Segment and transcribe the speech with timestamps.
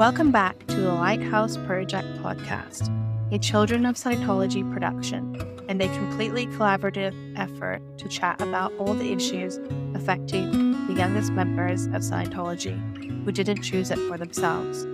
[0.00, 2.88] Welcome back to the Lighthouse Project podcast,
[3.34, 5.36] a Children of Scientology production
[5.68, 9.58] and a completely collaborative effort to chat about all the issues
[9.94, 12.78] affecting the youngest members of Scientology
[13.26, 14.86] who didn't choose it for themselves.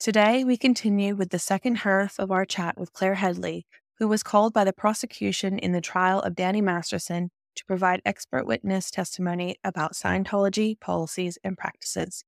[0.00, 3.66] Today, we continue with the second half of our chat with Claire Headley,
[4.00, 8.48] who was called by the prosecution in the trial of Danny Masterson to provide expert
[8.48, 12.24] witness testimony about Scientology policies and practices.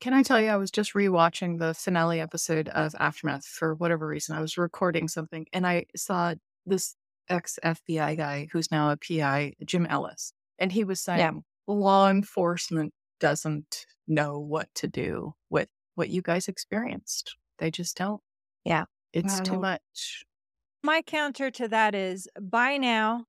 [0.00, 4.06] Can I tell you, I was just rewatching the finale episode of Aftermath for whatever
[4.06, 4.36] reason.
[4.36, 6.34] I was recording something and I saw
[6.66, 6.94] this
[7.28, 10.32] ex FBI guy who's now a PI, Jim Ellis.
[10.58, 11.32] And he was saying yeah.
[11.66, 17.36] law enforcement doesn't know what to do with what you guys experienced.
[17.58, 18.20] They just don't.
[18.64, 18.84] Yeah.
[19.12, 20.24] It's too much.
[20.84, 23.24] My counter to that is by now,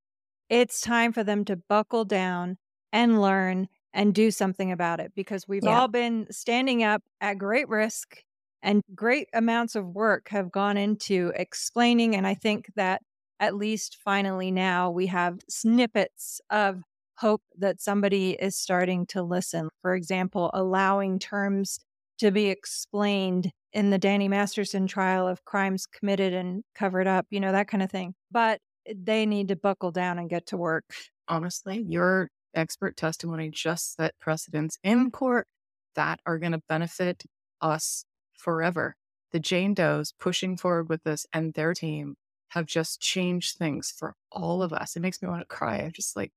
[0.49, 2.57] it's time for them to buckle down
[2.91, 5.79] and learn and do something about it because we've yeah.
[5.79, 8.23] all been standing up at great risk
[8.62, 12.15] and great amounts of work have gone into explaining.
[12.15, 13.01] And I think that
[13.40, 16.82] at least finally now we have snippets of
[17.17, 19.70] hope that somebody is starting to listen.
[19.82, 21.79] For example, allowing terms
[22.20, 27.40] to be explained in the Danny Masterson trial of crimes committed and covered up, you
[27.40, 28.13] know, that kind of thing.
[28.32, 30.85] But eh, they need to buckle down and get to work.
[31.27, 35.47] Honestly, your expert testimony just set precedents in court
[35.95, 37.23] that are going to benefit
[37.61, 38.95] us forever.
[39.31, 42.15] The Jane Does pushing forward with this and their team
[42.49, 44.95] have just changed things for all of us.
[44.95, 45.77] It makes me want to cry.
[45.77, 46.31] I'm just like,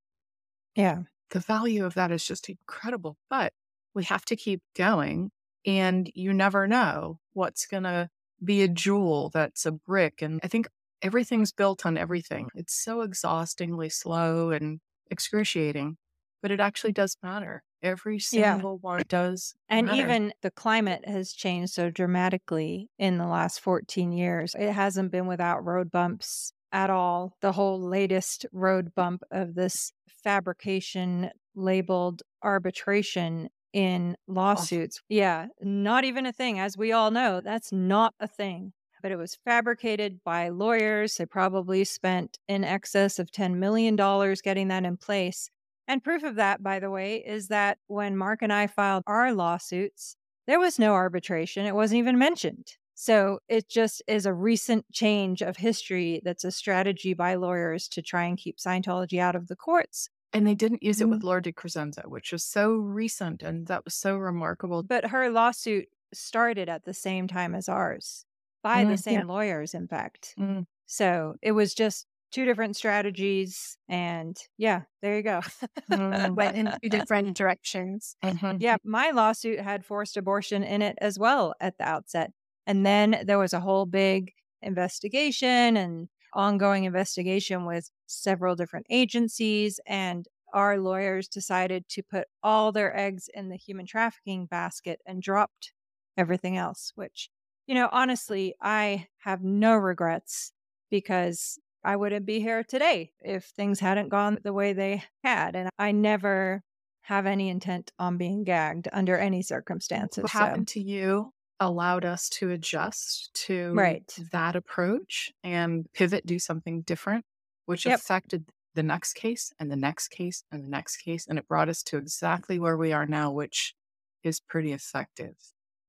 [0.77, 3.17] yeah, the value of that is just incredible.
[3.31, 3.53] But
[3.95, 5.31] we have to keep going.
[5.65, 8.09] And you never know what's going to
[8.45, 10.21] be a jewel that's a brick.
[10.21, 10.69] And I think
[11.01, 12.49] everything's built on everything.
[12.55, 15.97] It's so exhaustingly slow and excruciating
[16.43, 17.63] but it actually does matter.
[17.83, 18.89] Every single yeah.
[18.89, 19.55] one does.
[19.69, 20.01] And matter.
[20.01, 24.55] even the climate has changed so dramatically in the last 14 years.
[24.59, 27.37] It hasn't been without road bumps at all.
[27.41, 29.93] The whole latest road bump of this
[30.23, 35.01] fabrication labeled arbitration in lawsuits.
[35.03, 35.07] Oh.
[35.09, 36.59] Yeah, not even a thing.
[36.59, 38.73] As we all know, that's not a thing.
[39.03, 41.17] But it was fabricated by lawyers.
[41.17, 45.51] They probably spent in excess of $10 million getting that in place.
[45.89, 49.33] And proof of that, by the way, is that when Mark and I filed our
[49.33, 50.17] lawsuits,
[50.47, 51.67] there was no arbitration.
[51.67, 52.77] It wasn't even mentioned.
[52.95, 58.03] So it just is a recent change of history that's a strategy by lawyers to
[58.03, 60.09] try and keep Scientology out of the courts.
[60.33, 61.27] And they didn't use it with mm-hmm.
[61.27, 64.83] Laura Crescenzo, which was so recent and that was so remarkable.
[64.83, 68.25] But her lawsuit started at the same time as ours
[68.63, 69.25] by mm, the same yeah.
[69.25, 70.35] lawyers, in fact.
[70.39, 70.67] Mm.
[70.87, 75.41] So it was just two different strategies and yeah there you go.
[75.91, 78.17] Mm, went in two different directions.
[78.25, 78.57] Mm-hmm.
[78.61, 82.31] yeah my lawsuit had forced abortion in it as well at the outset
[82.67, 84.33] and then there was a whole big
[84.63, 92.73] investigation and ongoing investigation with several different agencies and our lawyers decided to put all
[92.73, 95.73] their eggs in the human trafficking basket and dropped
[96.17, 97.29] everything else which
[97.67, 100.53] you know honestly i have no regrets
[100.91, 105.57] because I wouldn't be here today if things hadn't gone the way they had.
[105.57, 106.63] And I never
[107.03, 110.23] have any intent on being gagged under any circumstances.
[110.23, 110.39] What so.
[110.39, 114.13] happened to you allowed us to adjust to right.
[114.33, 117.25] that approach and pivot, do something different,
[117.67, 117.99] which yep.
[117.99, 118.45] affected
[118.75, 121.27] the next case and the next case and the next case.
[121.27, 123.75] And it brought us to exactly where we are now, which
[124.23, 125.35] is pretty effective.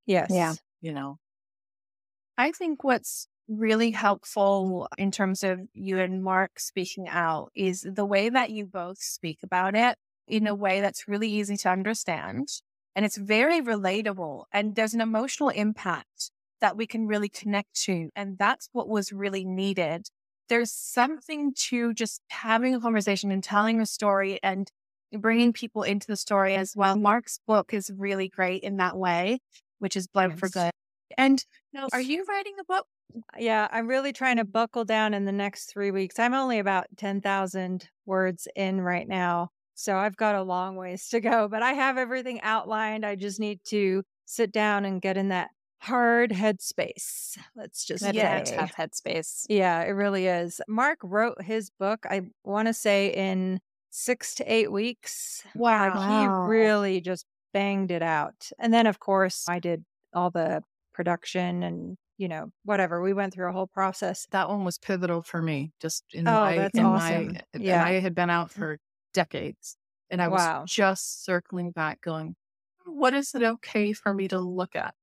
[0.05, 0.29] Yes.
[0.31, 0.53] Yeah.
[0.81, 1.19] You know,
[2.37, 8.05] I think what's really helpful in terms of you and Mark speaking out is the
[8.05, 12.47] way that you both speak about it in a way that's really easy to understand.
[12.95, 16.31] And it's very relatable and there's an emotional impact
[16.61, 18.09] that we can really connect to.
[18.15, 20.07] And that's what was really needed.
[20.47, 24.69] There's something to just having a conversation and telling a story and
[25.11, 26.95] bringing people into the story as well.
[26.95, 29.39] Mark's book is really great in that way,
[29.79, 30.39] which is Blood yes.
[30.39, 30.71] for Good.
[31.17, 31.43] And
[31.73, 32.85] no, are you writing a book?
[33.37, 36.19] Yeah, I'm really trying to buckle down in the next three weeks.
[36.19, 39.49] I'm only about 10,000 words in right now.
[39.75, 43.05] So I've got a long ways to go, but I have everything outlined.
[43.05, 45.49] I just need to sit down and get in that
[45.79, 47.37] hard headspace.
[47.55, 48.55] Let's just yeah, say.
[48.55, 49.45] tough headspace.
[49.49, 50.61] Yeah, it really is.
[50.67, 55.43] Mark wrote his book, I want to say in six to eight weeks.
[55.55, 55.93] Wow.
[55.93, 58.49] Like he really just banged it out.
[58.59, 59.83] And then, of course, I did
[60.13, 60.63] all the
[60.93, 65.21] production and you know whatever we went through a whole process that one was pivotal
[65.21, 67.33] for me just in oh, my that's in awesome.
[67.33, 68.53] my yeah i had been out mm.
[68.53, 68.79] for
[69.13, 69.75] decades
[70.09, 70.63] and i was wow.
[70.65, 72.33] just circling back going
[72.85, 74.95] what is it okay for me to look at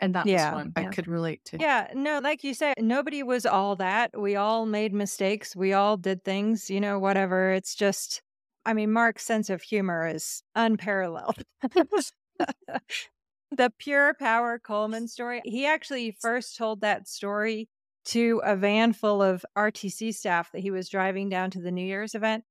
[0.00, 1.58] And that Yeah, was one I could relate to.
[1.58, 4.10] Yeah, no, like you say, nobody was all that.
[4.18, 5.56] We all made mistakes.
[5.56, 7.52] We all did things, you know, whatever.
[7.52, 8.20] It's just,
[8.66, 11.42] I mean, Mark's sense of humor is unparalleled.
[13.50, 17.68] the pure power Coleman story, he actually first told that story
[18.06, 21.84] to a van full of RTC staff that he was driving down to the New
[21.84, 22.44] Year's event.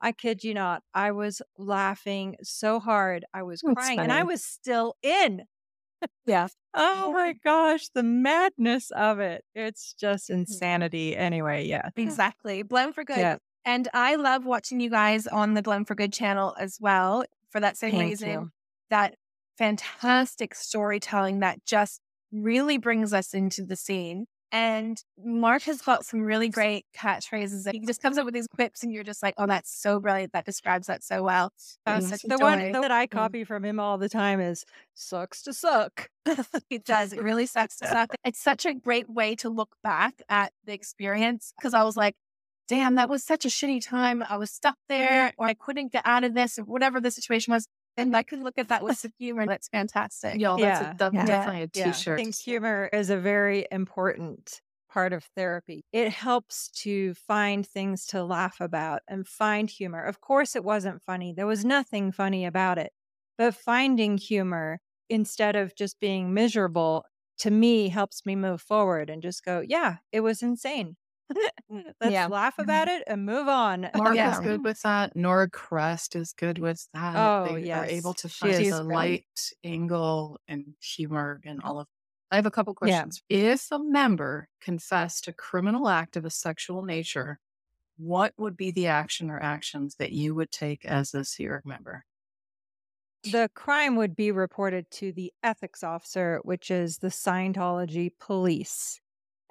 [0.00, 0.82] I kid you not.
[0.94, 3.24] I was laughing so hard.
[3.32, 5.44] I was That's crying and I was still in.
[6.26, 6.48] Yeah.
[6.74, 9.44] Oh my gosh, the madness of it.
[9.54, 10.36] It's just mm.
[10.36, 11.14] insanity.
[11.14, 11.90] Anyway, yeah.
[11.96, 12.62] Exactly.
[12.62, 13.18] Blown for good.
[13.18, 13.36] Yeah.
[13.66, 17.60] And I love watching you guys on the Blown for Good channel as well for
[17.60, 18.28] that same Thank reason.
[18.30, 18.50] you.
[18.88, 19.16] That
[19.58, 22.00] fantastic storytelling that just
[22.32, 24.26] really brings us into the scene.
[24.54, 28.46] And Mark has got some really great catchphrases that he just comes up with these
[28.48, 30.34] quips, and you're just like, oh, that's so brilliant.
[30.34, 31.50] That describes that so well.
[31.86, 32.10] That was Mm.
[32.10, 35.54] such a The one that I copy from him all the time is sucks to
[35.54, 36.10] suck.
[36.68, 37.14] it does.
[37.14, 38.14] It really sucks to suck.
[38.26, 42.14] It's such a great way to look back at the experience because I was like,
[42.68, 44.22] damn, that was such a shitty time.
[44.28, 47.54] I was stuck there or I couldn't get out of this or whatever the situation
[47.54, 47.66] was.
[47.96, 49.46] And I could look at that with some humor.
[49.46, 50.40] That's fantastic.
[50.40, 51.24] Y'all, that's Yeah, a, that's yeah.
[51.24, 52.22] definitely a Yeah, I t-shirt.
[52.22, 54.60] think humor is a very important
[54.90, 55.84] part of therapy.
[55.92, 60.02] It helps to find things to laugh about and find humor.
[60.02, 61.32] Of course, it wasn't funny.
[61.32, 62.92] There was nothing funny about it.
[63.38, 67.04] But finding humor instead of just being miserable
[67.38, 70.96] to me helps me move forward and just go, yeah, it was insane.
[72.00, 72.28] Let's Yeah.
[72.28, 73.90] laugh about it and move on.
[73.94, 74.24] Mark Yeah.
[74.24, 75.14] is good with that.
[75.14, 77.32] Nora Crest is good with that.
[77.32, 79.22] Oh, they are able to find is the great.
[79.22, 81.88] light angle and humor and all of.
[82.30, 83.06] I have a couple Yeah.
[83.06, 83.22] questions.
[83.28, 87.38] If a member confessed a criminal act of a sexual nature,
[87.98, 91.66] what would be the action or actions that you would take as a Sea Org
[91.66, 92.04] member?
[93.24, 99.00] the crime would be reported to the ethics officer, which is the Scientology police.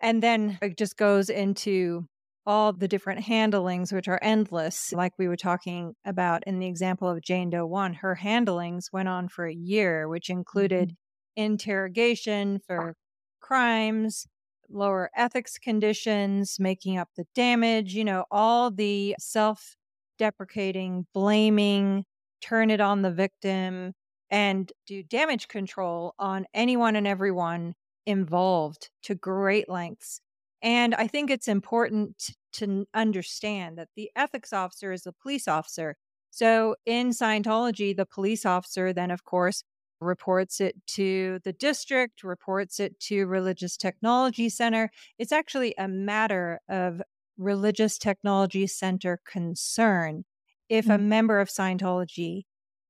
[0.02, 2.08] And then it just goes into
[2.46, 4.92] all the different handlings, which are endless.
[4.94, 9.08] Like we were talking about in the example of Jane Doe 1, her handlings went
[9.08, 11.44] on for a year, which included mm-hmm.
[11.44, 12.96] interrogation for
[13.40, 14.26] crimes,
[14.70, 19.76] lower ethics conditions, making up the damage, you know, all the self
[20.18, 22.06] deprecating, blaming,
[22.42, 23.94] turn it on the victim,
[24.32, 27.76] and do damage control on anyone and everyone
[28.06, 30.22] involved to great lengths.
[30.62, 35.96] And I think it's important to understand that the ethics officer is a police officer.
[36.30, 39.64] So in Scientology, the police officer then, of course,
[40.00, 44.90] reports it to the district, reports it to Religious Technology Center.
[45.20, 47.02] It's actually a matter of
[47.38, 50.26] Religious Technology Center concern
[50.70, 52.44] if a member of Scientology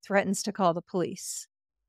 [0.05, 1.47] threatens to call the police.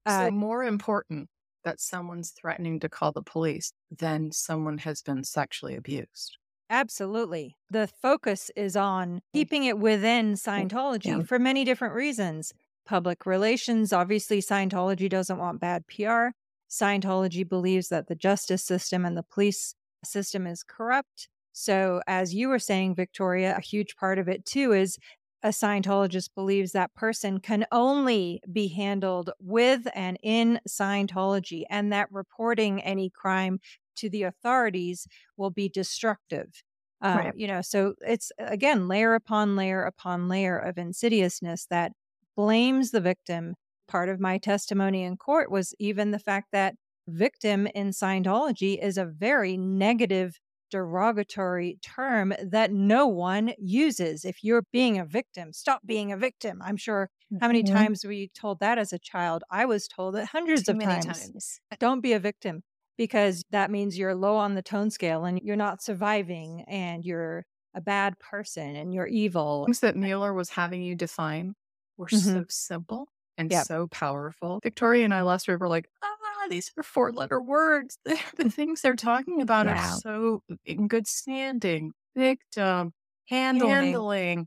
[0.09, 1.29] so Uh, more important
[1.65, 6.37] that someone's threatening to call the police then someone has been sexually abused.
[6.71, 7.55] Absolutely.
[7.71, 11.23] The focus is on keeping it within Scientology Yeah.
[11.23, 12.53] for many different reasons.
[12.87, 16.29] Public relations, obviously, Scientology doesn't want bad PR.
[16.71, 21.29] Scientology believes that the justice system and the police system is corrupt.
[21.53, 24.99] So, as you were saying, Victoria, a huge part of it too is
[25.43, 32.11] a Scientologist believes that person can only be handled with and in Scientology, and that
[32.13, 33.61] reporting any crime
[33.97, 35.07] to the authorities
[35.37, 36.63] will be destructive.
[37.01, 37.35] Uh, Right.
[37.35, 41.93] You know, so it's again layer upon layer upon layer of insidiousness that
[42.37, 43.55] blames the victim.
[43.89, 46.77] Part of my testimony in court was even the fact that
[47.09, 50.39] victim in Scientology is a very negative,
[50.73, 54.25] derogatory term that no one uses.
[54.25, 56.63] If you're being a victim, stop being a victim.
[56.63, 57.11] I'm sure
[57.41, 57.65] how many Mhm.
[57.65, 59.45] times we told that as a child?
[59.51, 61.61] I was told it hundreds Too of times times.
[61.81, 62.63] don't be a victim
[62.99, 67.45] because that means you're low on the tone scale and you're not surviving and you're
[67.75, 69.67] a bad person and you're evil.
[69.67, 71.55] Things that Mueller was having you define
[71.97, 73.69] were so simple and Yep.
[73.69, 74.61] so powerful.
[74.63, 76.12] Victoria and I last week were like, ah,
[76.49, 77.99] these are four letter words.
[78.05, 81.93] the things they're talking about are so in good standing.
[82.17, 82.93] Victim,
[83.29, 83.71] Handling.
[83.71, 84.47] handling.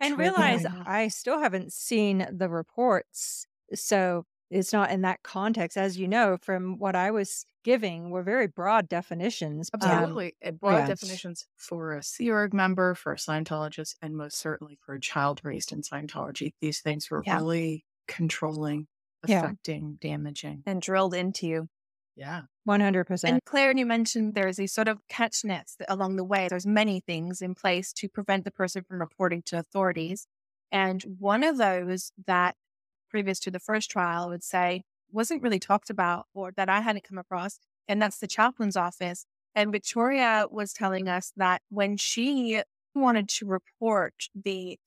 [0.00, 3.46] And realize I still haven't seen the reports.
[3.74, 5.76] So it's not in that context.
[5.76, 9.70] As you know, from what I was giving, were very broad definitions.
[9.72, 10.36] Um, Absolutely.
[10.42, 10.86] and broad yeah.
[10.88, 15.40] definitions for a Sea Org member, for a Scientologist, and most certainly for a child
[15.44, 16.52] raised in Scientology.
[16.60, 17.36] These things were Yeah.
[17.36, 18.86] really controlling,
[19.28, 19.52] Yeah.
[20.00, 20.62] damaging.
[20.66, 21.68] And drilled into you.
[22.16, 22.42] Yeah.
[22.68, 23.24] 100%.
[23.24, 26.48] And Claire, and you mentioned there's these sort of catch nets that along the way.
[26.48, 30.26] There's many things in place to prevent the person from reporting to authorities.
[30.70, 32.56] And one of those that
[33.10, 36.80] previous to the first trial I would say wasn't really talked about or that I
[36.80, 39.26] hadn't come across and that's the chaplain's office.
[39.54, 42.62] And Victoria was telling us that when she
[42.94, 44.78] wanted to report the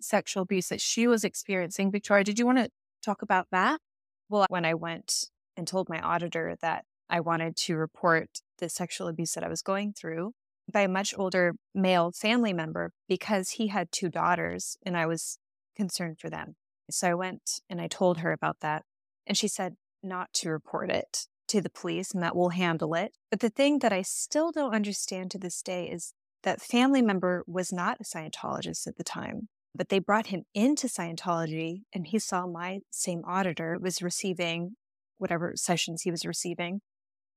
[0.00, 2.70] sexual abuse that she was experiencing, Victoria, did you want to
[3.08, 3.80] talk about that?
[4.28, 5.24] Well, when I went
[5.56, 9.62] and told my auditor that I wanted to report the sexual abuse that I was
[9.62, 10.32] going through
[10.70, 15.38] by a much older male family member because he had two daughters and I was
[15.74, 16.56] concerned for them.
[16.90, 18.82] So I went and I told her about that.
[19.26, 23.12] And she said not to report it to the police and that we'll handle it.
[23.30, 26.12] But the thing that I still don't understand to this day is
[26.42, 30.86] that family member was not a Scientologist at the time, but they brought him into
[30.86, 34.72] Scientology and he saw my same auditor was receiving
[35.18, 36.80] whatever sessions he was receiving.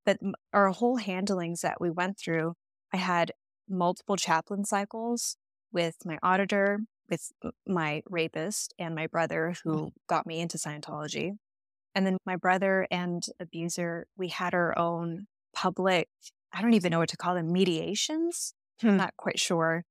[0.06, 0.18] But
[0.54, 2.54] our whole handlings that we went through,
[2.94, 3.32] I had
[3.70, 5.38] multiple chaplain cycles
[5.72, 7.32] with my auditor, with
[7.68, 11.34] my rapist, and my brother who got me into Scientology.
[11.94, 16.08] And then my brother and abuser, we had our own public,
[16.54, 18.54] I don't even know what to call them, mediations.
[18.80, 18.90] Hmm.
[18.90, 19.84] I'm not quite sure.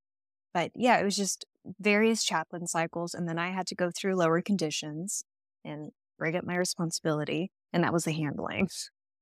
[0.52, 1.44] But yeah, it was just
[1.78, 3.14] various chaplain cycles.
[3.14, 5.24] And then I had to go through lower conditions
[5.64, 7.50] and bring up my responsibility.
[7.72, 8.68] And that was the handling.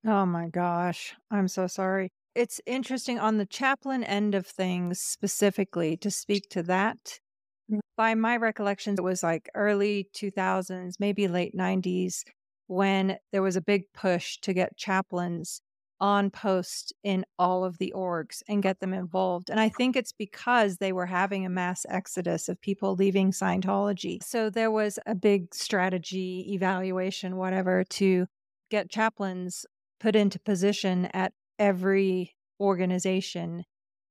[0.07, 1.15] Oh my gosh.
[1.31, 2.11] I'm so sorry.
[2.35, 7.19] It's interesting on the chaplain end of things specifically to speak to that.
[7.71, 7.81] Mm.
[7.97, 12.23] By my recollections, it was like early 2000s, maybe late 90s
[12.69, 15.61] when there was a big push to get chaplains
[16.01, 19.51] on post in all of the orgs and get them involved.
[19.51, 24.23] And I think it's because they were having a mass exodus of people leaving Scientology.
[24.23, 28.27] So there was a big strategy, evaluation, whatever, to
[28.71, 29.67] get chaplains
[29.99, 33.65] put into position at every organization.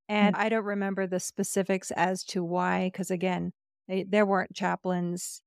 [0.08, 0.44] And mm-hmm.
[0.44, 3.52] I don't remember the specifics as to why, because again,
[3.88, 5.40] they, there weren't chaplains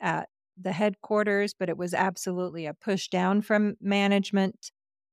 [0.00, 0.28] at
[0.60, 4.70] the headquarters, but it was absolutely a push down from management.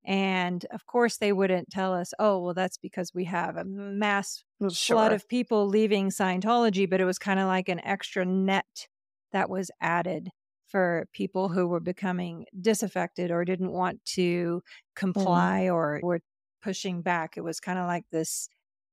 [0.08, 4.42] And of course, they wouldn't tell us, oh, well, that's because we have a mass
[4.72, 8.88] flood of people leaving Scientology, but it was kind of like an extra net
[9.32, 10.30] that was added
[10.66, 14.58] for people who were becoming disaffected or didn't want to mm-hmm.
[14.96, 15.74] comply mm.
[15.74, 16.20] or were
[16.62, 17.36] pushing back.
[17.36, 18.48] It was kind of like this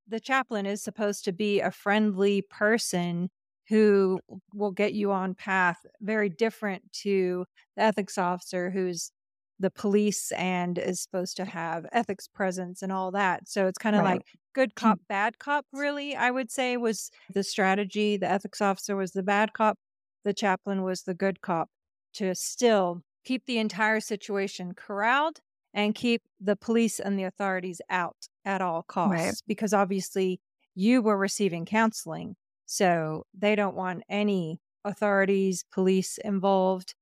[0.07, 3.29] the chaplain is supposed to be a friendly person
[3.69, 4.19] who
[4.53, 7.45] will get you on path very different to
[7.75, 9.11] the ethics officer who's
[9.59, 13.47] the police and is supposed to have ethics presence and all that.
[13.47, 14.15] So it's kind of right.
[14.15, 14.75] like good mm.
[14.75, 18.17] cop, bad cop, really, I would say was the strategy.
[18.17, 19.77] The ethics officer was the bad cop,
[20.23, 21.69] the chaplain was the good cop
[22.15, 25.39] to still keep the entire situation corralled
[25.73, 29.33] and keep the police and the authorities out at all costs right.
[29.47, 30.39] because obviously
[30.73, 32.35] you were receiving counseling
[32.65, 36.95] so they don't want any authorities, police involved,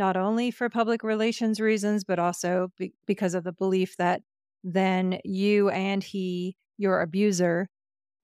[0.00, 4.22] not only for public relations reasons, but also be- because of the belief that
[4.64, 7.68] then you and he, your abuser,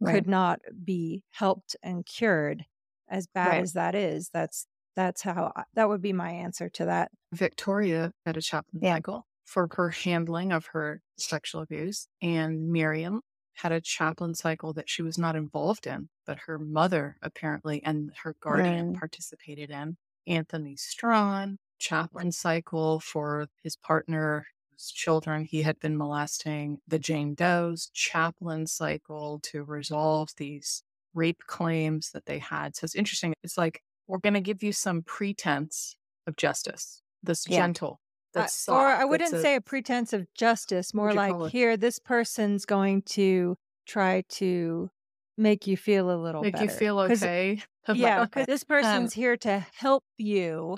[0.01, 0.15] right.
[0.15, 2.65] could not be helped and cured
[3.09, 3.63] as bad right.
[3.63, 4.31] as that is.
[4.33, 4.67] That's
[4.97, 7.11] that's how I, that would be my answer to that.
[7.33, 8.95] Victoria had a chaplain yeah.
[8.95, 13.21] cycle for her handling of her sexual abuse, and Miriam
[13.53, 18.13] had a chaplain cycle that she was not involved in, but her mother apparently and
[18.23, 18.99] her guardian right.
[18.99, 19.99] participated in.
[20.27, 27.35] Anthony Strawn, chaplain cycle for his partner, his children he had been molesting, the Jane
[27.35, 30.83] Doe's chaplain cycle to resolve these
[31.15, 32.77] rape claims that they had.
[32.77, 33.35] So it's interesting.
[33.43, 37.59] It's like, we're going to give you some pretense of justice, this yeah.
[37.59, 38.01] gentle
[38.37, 42.67] that's or I wouldn't a, say a pretense of justice, more like here, this person's
[42.67, 43.57] going to
[43.87, 44.91] try to
[45.39, 46.65] make you feel a little make better.
[46.65, 47.63] you feel okay.
[47.95, 50.77] yeah, this person's um, here to help you.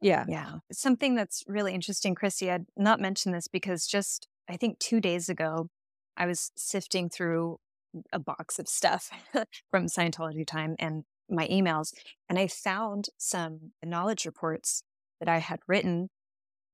[0.00, 0.52] Yeah, yeah.
[0.72, 2.50] Something that's really interesting, Christy.
[2.50, 5.68] I'd not mentioned this because just I think two days ago,
[6.16, 7.58] I was sifting through
[8.12, 9.10] a box of stuff
[9.70, 11.92] from Scientology time and my emails,
[12.28, 14.82] and I found some knowledge reports
[15.18, 16.10] that I had written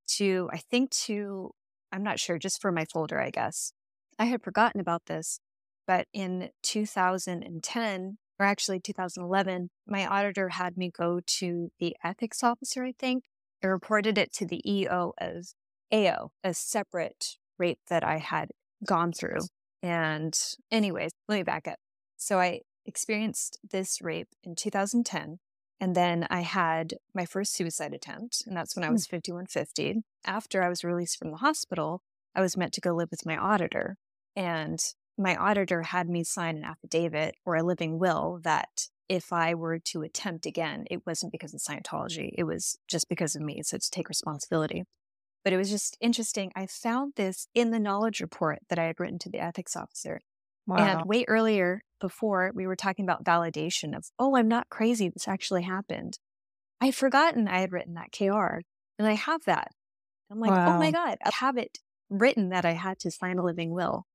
[0.08, 1.52] to, I think to,
[1.92, 3.72] I'm not sure, just for my folder, I guess.
[4.18, 5.38] I had forgotten about this,
[5.86, 12.82] but in 2010, or actually 2011, my auditor had me go to the ethics officer,
[12.82, 13.24] I think.
[13.62, 15.54] I reported it to the EO as
[15.92, 18.48] AO, a separate rape that I had
[18.84, 19.38] gone through.
[19.80, 20.36] And,
[20.72, 21.78] anyways, let me back up.
[22.16, 25.38] So I experienced this rape in 2010.
[25.80, 28.94] And then I had my first suicide attempt, and that's when I hmm.
[28.94, 30.02] was 5150.
[30.24, 32.02] After I was released from the hospital,
[32.34, 33.96] I was meant to go live with my auditor.
[34.34, 34.80] And
[35.18, 39.78] my auditor had me sign an affidavit or a living will that if I were
[39.78, 43.62] to attempt again, it wasn't because of Scientology, it was just because of me.
[43.62, 44.84] So to take responsibility.
[45.44, 46.52] But it was just interesting.
[46.54, 50.20] I found this in the knowledge report that I had written to the ethics officer.
[50.66, 50.76] Wow.
[50.76, 55.08] And way earlier before, we were talking about validation of, oh, I'm not crazy.
[55.08, 56.18] This actually happened.
[56.80, 58.60] I had forgotten I had written that KR
[58.98, 59.72] and I have that.
[60.30, 61.78] I'm like, oh my God, I have it
[62.08, 64.06] written that I had to sign a living will.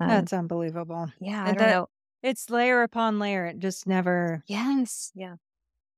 [0.00, 1.12] Um, That's unbelievable.
[1.20, 1.88] yeah, I and don't that- know.
[2.22, 3.46] It's layer upon layer.
[3.46, 4.42] It just never.
[4.48, 5.12] Yes.
[5.14, 5.36] Yeah.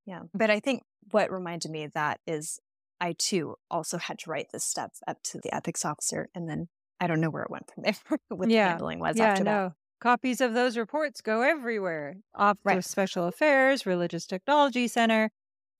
[0.07, 0.21] Yeah.
[0.35, 2.61] But I think what reminded me of that is
[3.01, 6.29] I too also had to write this stuff up to the ethics officer.
[6.35, 6.69] And then
[7.01, 7.95] I don't know where it went from there,
[8.29, 9.73] what the handling was yeah, after that.
[10.03, 12.17] Copies of those reports go everywhere.
[12.35, 12.75] Off Right.
[12.75, 15.31] to Special Affairs, Religious Technology Center,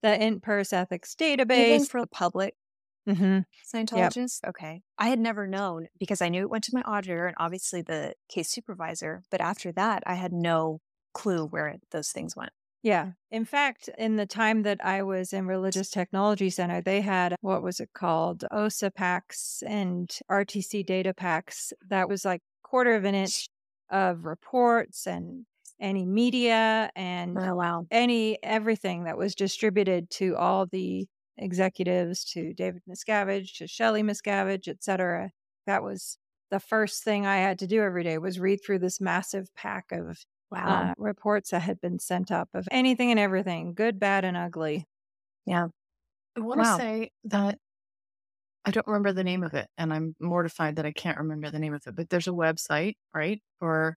[0.03, 1.89] the IntPurse Ethics Even Database.
[1.89, 2.55] for the public
[3.07, 4.41] hmm Scientologists?
[4.47, 4.83] Okay.
[4.99, 8.15] I had never known because I knew it went to my auditor and obviously the
[8.29, 9.23] case supervisor.
[9.31, 10.81] But after that, I had no
[11.15, 12.53] clue where those things went.
[12.83, 13.13] Yeah.
[13.31, 17.63] In fact, in the time that I was in Religious Technology Center, they had what
[17.63, 18.45] was it called?
[18.51, 21.73] OSA packs and RTC data packs.
[21.89, 23.49] That was like quarter of an inch
[23.91, 25.45] of reports and
[25.79, 27.89] any media and Oh, wow.
[27.91, 31.07] any everything that was distributed to all the
[31.41, 35.33] executives, to David Miscavige, to Shelley Miscavige, et cetera.
[35.67, 36.19] That was
[36.51, 39.93] the first thing I had to do every day was read through this massive pack
[39.93, 40.93] of Wow.
[40.93, 44.87] uh, reports that had been sent up of anything and everything, good, bad, and ugly.
[45.47, 45.69] yeah.
[46.37, 46.83] I want to Wow.
[46.83, 47.59] say that
[48.65, 51.59] I don't remember the name of it, and I'm mortified that I can't remember the
[51.59, 51.95] name of it.
[51.97, 53.97] But there's a website, right, for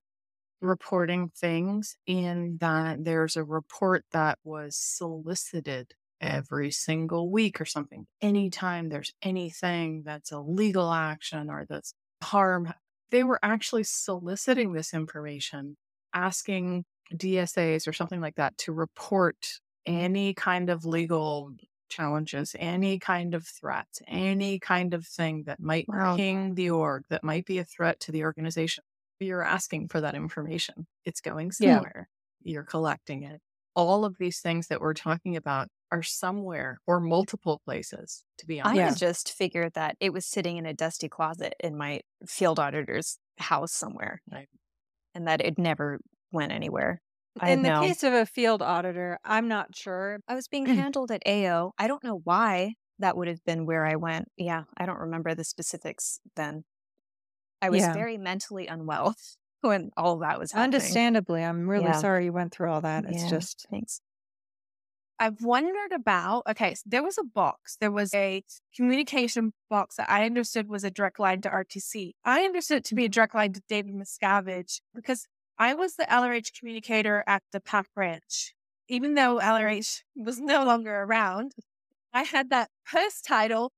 [0.60, 8.06] reporting things, in that there's a report that was solicited every single week or something.
[8.20, 12.72] Anytime there's anything that's a legal action or that's harm,
[13.10, 15.76] they were actually soliciting this information,
[16.12, 21.52] asking DSAs or something like that to report any kind of legal
[21.88, 26.16] challenges, any kind of threats, any kind of thing that might Wow.
[26.16, 28.84] ping the org, that might be a threat to the organization.
[29.20, 30.86] You're asking for that information.
[31.04, 31.84] It's going Yeah.
[31.84, 32.08] somewhere.
[32.42, 33.40] You're collecting it.
[33.76, 38.60] All of these things that we're talking about are somewhere or multiple places, to be
[38.62, 38.76] I honest.
[38.76, 38.88] Yeah.
[38.90, 43.18] had just figured that it was sitting in a dusty closet in my field auditor's
[43.38, 44.48] house somewhere Right.
[45.14, 46.00] and that it never
[46.32, 47.02] went anywhere.
[47.40, 50.20] I In the case of a field auditor, I'm not sure.
[50.28, 51.72] I was being handled at AO.
[51.78, 54.28] I don't know why that would have been where I went.
[54.36, 56.64] Yeah, I don't remember the specifics then.
[57.62, 57.92] I was Yeah.
[57.94, 59.16] very mentally unwell
[59.68, 60.74] when all that was happening.
[60.74, 61.92] Understandably, I'm really Yeah.
[61.92, 63.04] sorry you went through all that.
[63.06, 63.30] It's Yeah.
[63.30, 64.00] just, Thanks.
[65.18, 67.76] I've wondered about okay, so there was a box.
[67.80, 68.42] There was a
[68.74, 72.12] communication box that I understood was a direct line to RTC.
[72.24, 73.12] I understood it to be a mm-hmm.
[73.12, 78.54] direct line to David Miscavige because I was the LRH communicator at the PAC branch.
[78.88, 79.42] Even though mm.
[79.42, 81.52] LRH was no longer around,
[82.12, 83.72] I had that post title.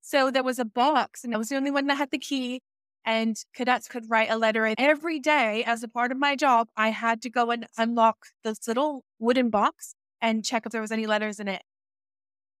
[0.00, 2.60] So there was a box and I was the only one that had the key
[3.04, 4.64] and cadets could write a letter.
[4.66, 8.26] And every day, as a part of my job, I had to go and unlock
[8.42, 11.62] this little wooden box and check if there was any letters in it.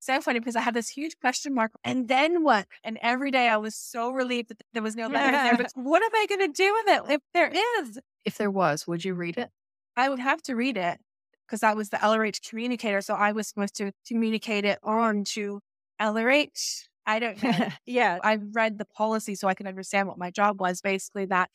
[0.00, 1.72] So funny because I had this huge question mark.
[1.82, 2.66] And then what?
[2.84, 5.56] And every day I was so relieved that there was no letter in there.
[5.56, 7.98] But what am I going to do with it if there is?
[8.22, 9.48] If there was, would you read it?
[9.96, 10.98] I would have to read it
[11.46, 13.00] because I was the LRH communicator.
[13.00, 15.60] So I was supposed to communicate it on to
[15.98, 16.84] LRH.
[17.06, 17.68] I don't know.
[17.86, 18.18] yeah.
[18.22, 20.80] I read the policy so I can understand what my job was.
[20.80, 21.50] Basically, that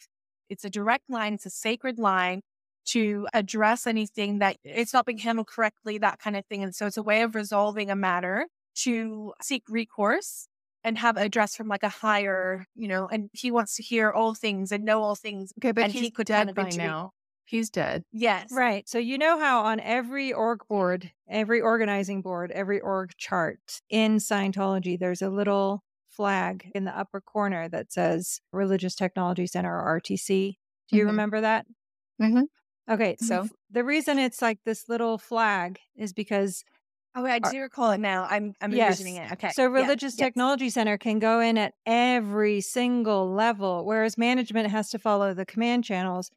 [0.50, 2.42] it's a direct line, it's a sacred line
[2.88, 6.64] to address anything that it's not being handled correctly, that kind of thing.
[6.64, 8.48] And so it's a way of resolving a matter
[8.84, 10.48] to seek recourse
[10.84, 14.34] and have address from like a higher, you know, and he wants to hear all
[14.34, 15.54] things and know all things.
[15.60, 17.12] Okay, but And he could dead by now.
[17.50, 18.04] He's dead.
[18.12, 18.52] Yes.
[18.52, 18.88] Right.
[18.88, 24.18] So you know how on every org board, every organizing board, every org chart in
[24.18, 30.00] Scientology, there's a little flag in the upper corner that says Religious Technology Center or
[30.00, 30.58] RTC.
[30.90, 31.08] Do you Mhm.
[31.08, 31.66] remember that?
[32.22, 32.44] Mhm.
[32.90, 33.16] Okay.
[33.20, 33.42] So?
[33.44, 36.64] f- the reason it's like this little flag is because
[37.16, 38.28] Oh, I Are- do recall it now.
[38.30, 39.00] I'm I'm Yes.
[39.00, 39.32] envisioning it.
[39.32, 39.50] Okay.
[39.50, 39.70] So Yeah.
[39.82, 40.28] Religious Yes.
[40.28, 45.46] Technology Center can go in at every single level, whereas management has to follow the
[45.46, 46.30] command channels.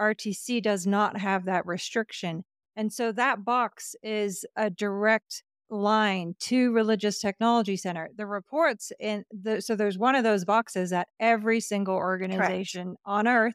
[0.00, 2.44] RTC does not have that restriction.
[2.76, 8.10] And so that box is a direct line to Religious Technology Center.
[8.16, 13.28] The reports in the so there's one of those boxes at every single organization on
[13.28, 13.54] earth.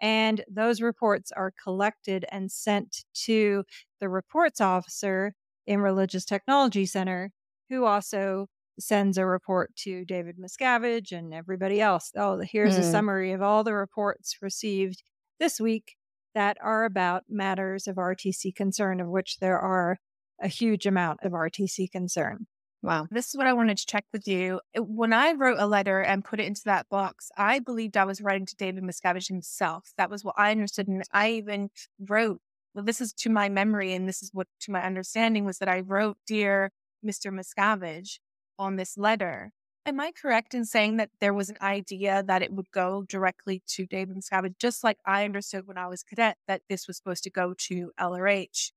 [0.00, 3.64] And those reports are collected and sent to
[4.00, 5.32] the reports officer
[5.66, 7.30] in Religious Technology Center,
[7.70, 12.12] who also sends a report to David Miscavige and everybody else.
[12.16, 12.90] Oh, here's a Mm.
[12.90, 15.02] summary of all the reports received
[15.38, 15.96] this week
[16.34, 19.98] that are about matters of RTC concern, of which there are
[20.40, 22.46] a huge amount of RTC concern.
[22.82, 23.06] Wow.
[23.10, 24.60] This is what I wanted to check with you.
[24.76, 28.20] When I wrote a letter and put it into that box, I believed I was
[28.20, 29.92] writing to David Miscavige himself.
[29.96, 30.86] That was what I understood.
[30.88, 32.40] And I even wrote,
[32.74, 35.68] well, this is to my memory, and this is what to my understanding was that
[35.68, 36.70] I wrote, Dear
[37.04, 37.32] Mr.
[37.32, 38.18] Miscavige,
[38.58, 39.52] on this letter.
[39.86, 43.62] Am I correct in saying that there was an idea that it would go directly
[43.68, 47.22] to David Miscavige, just like I understood when I was cadet that this was supposed
[47.24, 48.72] to go to LRH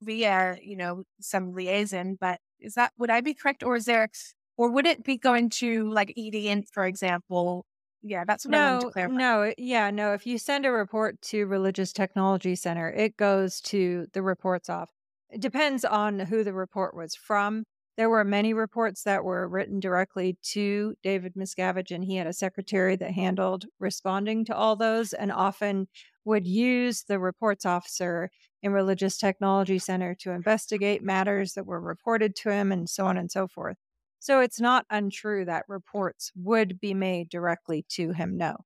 [0.00, 4.08] via, you know, some liaison, but is that would I be correct, or is there,
[4.56, 7.66] or would it be going to like EDN, for example?
[8.02, 9.16] Yeah, that's what I wanted to No, clarify.
[9.16, 10.12] no, yeah, no.
[10.12, 14.92] If you send a report to Religious Technology Center, it goes to the reports off.
[15.30, 17.64] It depends on who the report was from.
[17.96, 22.32] There were many reports that were written directly to David Miscavige, and he had a
[22.32, 25.86] secretary that handled responding to all those and often
[26.24, 28.30] would use the reports officer
[28.62, 33.16] in Religious Technology Center to investigate matters that were reported to him and so on
[33.16, 33.76] and so forth.
[34.18, 38.56] So it's not untrue that reports would be made directly to him, no.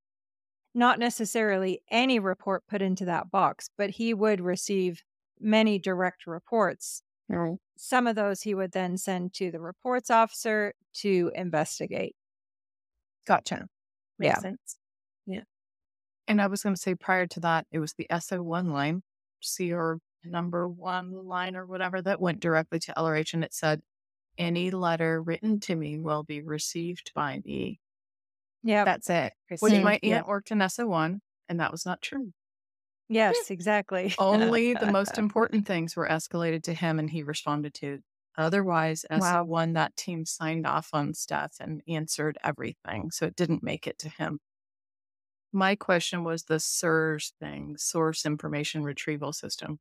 [0.74, 5.02] Not necessarily any report put into that box, but he would receive
[5.40, 7.02] many direct reports.
[7.30, 7.58] Mm.
[7.76, 12.16] Some of those he would then send to the reports officer to investigate.
[13.26, 13.68] Gotcha.
[14.18, 14.40] Makes Yeah.
[14.40, 14.78] sense.
[15.26, 15.42] Yeah.
[16.26, 19.02] And I was going to say prior to that, it was the SO1 line,
[19.42, 23.34] CR number one line or whatever that went directly to LRH.
[23.34, 23.82] And it said,
[24.38, 27.80] any letter written to me will be received by me.
[28.62, 28.84] Yeah.
[28.84, 29.34] That's it.
[29.58, 29.84] Which Christine.
[29.84, 30.22] my aunt Yeah.
[30.26, 32.32] worked in SO1, and that was not true.
[33.08, 34.14] Yes, exactly.
[34.18, 38.02] Only the most important things were escalated to him, and he responded to.
[38.36, 39.44] Otherwise, Wow.
[39.44, 43.10] SO1, that team signed off on stuff and answered everything.
[43.12, 44.40] So it didn't make it to him.
[45.52, 49.78] My question was the SIRS thing, Source Information Retrieval System.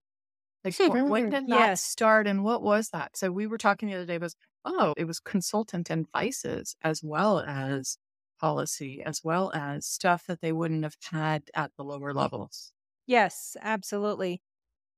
[0.65, 1.79] Like, wh- when did that Yes.
[1.79, 3.17] start and what was that?
[3.17, 4.35] So we were talking the other day, was,
[4.65, 7.97] oh, it was consultant advices as well as
[8.39, 12.73] policy, as well as stuff that they wouldn't have had at the lower levels.
[13.07, 14.41] Yes, absolutely.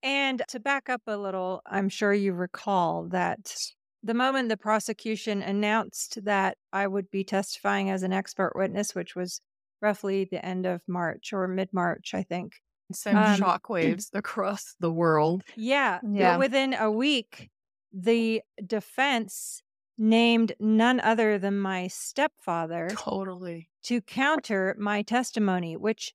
[0.04, 3.56] And to back up a little, I'm sure you recall that
[4.04, 9.16] the moment the prosecution announced that I would be testifying as an expert witness, which
[9.16, 9.42] was
[9.82, 12.54] roughly the end of March or mid March, I think.
[12.94, 15.44] Send Um, shockwaves across the world.
[15.56, 16.00] Yeah.
[16.04, 16.38] Yeah.
[16.38, 17.50] Within a week,
[17.94, 19.62] the defense
[19.98, 23.70] named none other than my stepfather Totally.
[23.84, 26.14] to counter my testimony, which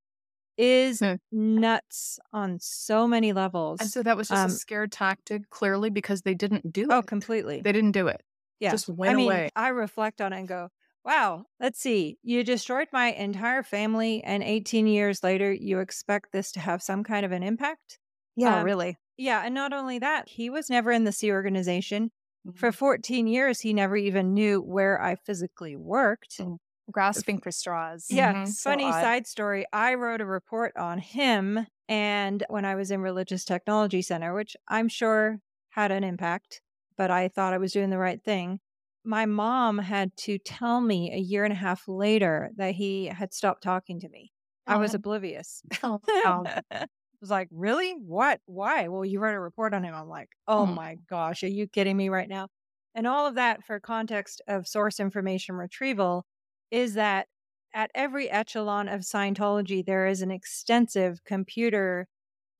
[0.56, 1.14] is Hmm.
[1.32, 3.80] nuts on so many levels.
[3.80, 6.98] And so that was just Um, a scare tactic, clearly, because they didn't do oh,
[6.98, 7.06] it.
[7.06, 7.62] completely.
[7.62, 8.22] They didn't do it.
[8.60, 8.70] Yeah.
[8.70, 9.50] Just went I mean, away.
[9.56, 10.70] I reflect on it and go,
[11.04, 12.18] wow, let's see.
[12.22, 17.04] You destroyed my entire family, and 18 years later, you expect this to have some
[17.04, 17.98] kind of an impact?
[18.36, 18.96] Yeah, Um, really.
[19.16, 19.42] Yeah.
[19.44, 22.10] And not only that, he was never in the Sea organization.
[22.46, 22.60] Mm-hmm.
[22.60, 26.40] For 14 years, he never even knew where I physically worked.
[26.40, 26.58] Mm.
[26.90, 28.06] Grasping for straws.
[28.10, 28.34] Yeah.
[28.34, 28.56] Mhm.
[28.62, 29.00] Funny odd.
[29.00, 29.64] side story.
[29.72, 34.56] I wrote a report on him and when I was in Religious Technology Center, which
[34.68, 36.60] I'm sure had an impact,
[36.96, 38.60] but I thought I was doing the right thing.
[39.04, 43.34] My mom had to tell me a year and a half later that he had
[43.34, 44.32] stopped talking to me.
[44.66, 44.94] I was Oh.
[44.94, 45.62] oblivious.
[45.82, 46.48] Oh, wow.
[46.48, 46.62] I
[47.20, 47.92] was like, really?
[47.92, 48.40] What?
[48.46, 48.88] Why?
[48.88, 49.94] Well, you wrote a report on him.
[49.94, 50.74] I'm like, oh Hmm.
[50.74, 52.48] my gosh, are you kidding me right now?
[52.94, 56.26] And all of that for context of source information retrieval
[56.74, 57.28] is that
[57.72, 62.08] at every echelon of Scientology, there is an extensive computer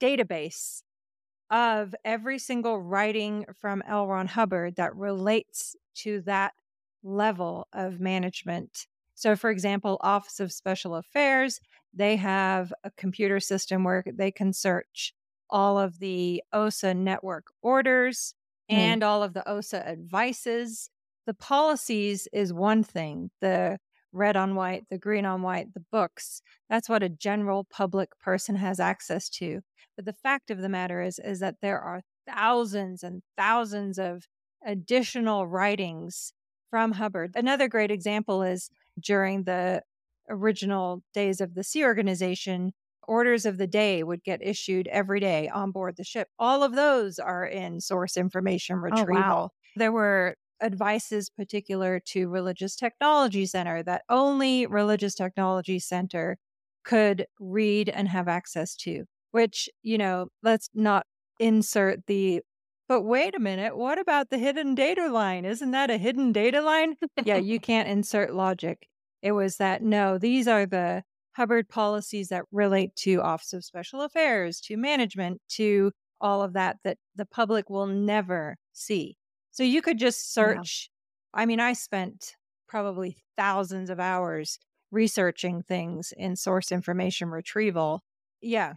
[0.00, 0.82] database
[1.50, 4.06] of every single writing from L.
[4.06, 6.52] Ron Hubbard that relates to that
[7.02, 8.86] level of management.
[9.16, 11.60] So, for example, Office of Special Affairs,
[11.92, 15.12] they have a computer system where they can search
[15.50, 18.34] all of the OSA network orders
[18.70, 18.74] Mm.
[18.76, 20.88] and all of the OSA advices.
[21.26, 23.78] The policies is one thing, the
[24.14, 26.40] red on white, the green on white, the books.
[26.70, 29.60] That's what a general public person has access to.
[29.96, 34.26] But the fact of the matter is is that there are thousands and thousands of
[34.66, 36.32] additional writings
[36.70, 37.32] from Hubbard.
[37.34, 39.82] Another great example is during the
[40.28, 42.72] original days of the Sea Organization,
[43.06, 46.28] orders of the day would get issued every day on board the ship.
[46.38, 49.16] All of those are in source information retrieval.
[49.16, 49.50] Oh, wow.
[49.76, 56.38] There were advices particular to Religious Technology Center that only Religious Technology Center
[56.84, 61.06] could read and have access to, which, you know, let's not
[61.38, 62.42] insert the
[62.86, 65.46] but wait a minute, what about the hidden data line?
[65.46, 66.96] Isn't that a hidden data line?
[67.24, 68.88] yeah, you can't insert logic.
[69.22, 71.02] It was that no, these are the
[71.34, 76.76] Hubbard policies that relate to Office of Special Affairs, to management, to all of that
[76.84, 79.16] that the public will never see.
[79.54, 80.64] So you could just Yeah.
[80.64, 80.90] search
[81.36, 82.36] I mean, I spent
[82.68, 84.58] probably thousands of hours
[84.92, 88.04] researching things in source information retrieval.
[88.40, 88.74] Yeah.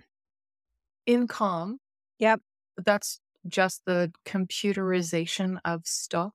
[1.08, 1.78] INCOMM.
[2.20, 2.42] Yep.
[2.78, 6.34] That's just the computerization of stuff.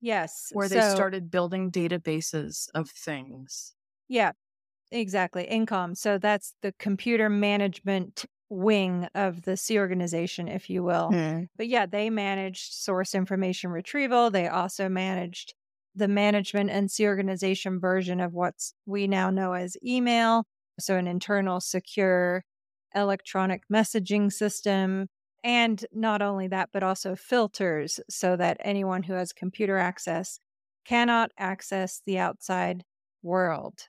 [0.00, 0.52] Yes.
[0.52, 3.74] Where they started building databases of things.
[4.08, 4.32] Yeah,
[4.92, 5.46] exactly.
[5.50, 5.96] INCOMM.
[5.96, 11.10] So that's the computer management wing of the Sea Organization, if you will.
[11.12, 11.48] Mm.
[11.56, 14.30] But yeah, they managed source information retrieval.
[14.30, 15.54] They also managed
[15.94, 20.44] the management and Sea Organization version of what's we now know as email.
[20.78, 22.44] So an internal secure
[22.94, 25.08] electronic messaging system.
[25.44, 30.40] And not only that, but also filters so that anyone who has computer access
[30.84, 32.84] cannot access the outside
[33.22, 33.88] world.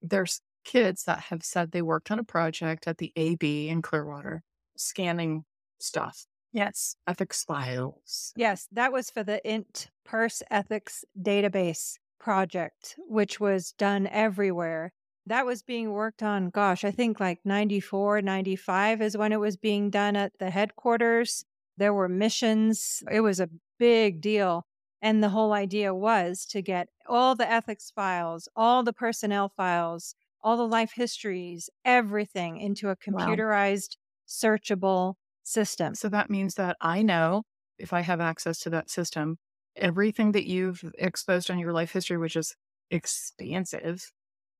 [0.00, 4.42] There's kids that have said they worked on a project at the AB in Clearwater,
[4.76, 5.44] scanning
[5.78, 6.26] stuff.
[6.52, 6.96] Yes.
[7.06, 8.32] Ethics files.
[8.36, 14.92] Yes, that was for the INT Purse Ethics Database project, which was done everywhere.
[15.26, 19.58] That was being worked on, gosh, I think like 94, 95 is when it was
[19.58, 21.44] being done at the headquarters.
[21.76, 23.02] There were missions.
[23.10, 24.66] It was a big deal.
[25.02, 30.14] And the whole idea was to get all the ethics files, all the personnel files,
[30.42, 34.28] all the life histories, everything into a computerized, wow.
[34.28, 35.94] searchable system.
[35.94, 37.42] So that means that I know
[37.78, 39.36] if I have access to that system,
[39.76, 42.54] everything that you've exposed on your life history, which is
[42.90, 44.10] expansive.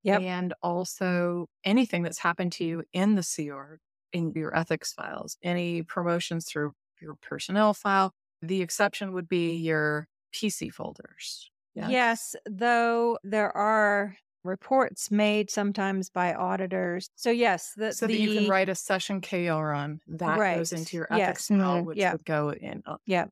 [0.05, 0.23] Yep.
[0.23, 3.77] And also anything that's happened to you in the CR,
[4.13, 8.13] in your ethics files, any promotions through your personnel file.
[8.41, 11.51] The exception would be your PC folders.
[11.75, 11.91] Yes.
[11.91, 14.17] yes, though there are
[14.49, 17.11] reports made sometimes by auditors.
[17.15, 20.57] So yes, the, so the, that you can write a session KR on that right.
[20.57, 21.61] goes into your ethics yes.
[21.61, 22.13] file, which yeah.
[22.13, 22.83] would go in.
[22.85, 23.27] Uh, yeah.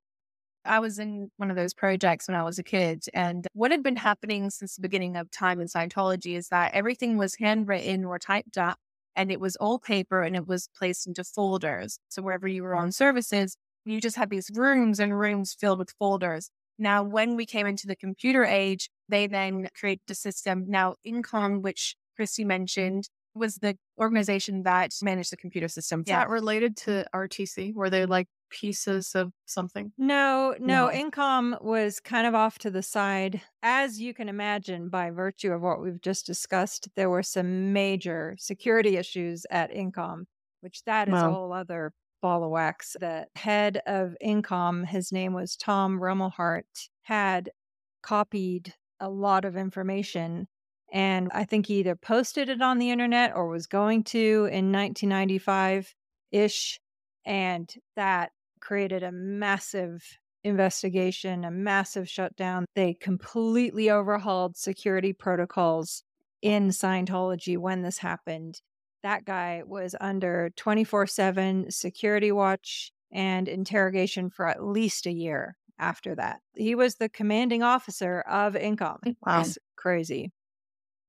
[0.65, 3.05] I was in one of those projects when I was a kid.
[3.15, 7.17] And what had been happening since the beginning of time in Scientology is that everything
[7.17, 8.79] was handwritten or typed up
[9.15, 11.99] and it was all paper and it was placed into folders.
[12.09, 15.95] So wherever you were on services, you just had these rooms and rooms filled with
[15.99, 16.51] folders.
[16.79, 20.65] Now, when we came into the computer age, they then created a system.
[20.69, 26.01] Now, INCOMM, which Christy mentioned, was the organization that managed the computer system.
[26.01, 26.21] Is yeah.
[26.21, 27.75] that related to RTC?
[27.75, 29.93] Were they like pieces of something?
[29.99, 30.93] No, no, no.
[30.93, 33.43] INCOMM was kind of off to the side.
[33.63, 38.37] As you can imagine, by virtue of what we've just discussed, there were some major
[38.39, 40.25] security issues at INCOMM,
[40.61, 41.29] which that is wow.
[41.29, 41.93] a whole other
[42.27, 42.97] ball of wax.
[42.99, 47.51] The head of INCOMM, his name was Tom Rummelhart, had
[48.03, 50.49] copied a lot of information.
[50.93, 54.73] And I think he either posted it on the internet or was going to in
[54.73, 55.95] 1995
[56.33, 56.81] ish.
[57.25, 60.03] And that created a massive
[60.43, 62.65] investigation, a massive shutdown.
[62.75, 66.03] They completely overhauled security protocols
[66.43, 68.63] in Scientology when this happened
[69.07, 75.57] that guy was under 24 7 security watch and interrogation for at least a year
[75.79, 76.41] after that.
[76.55, 78.99] He was the commanding officer of INCOMM.
[79.07, 79.41] Mm, wow.
[79.41, 80.33] It's crazy.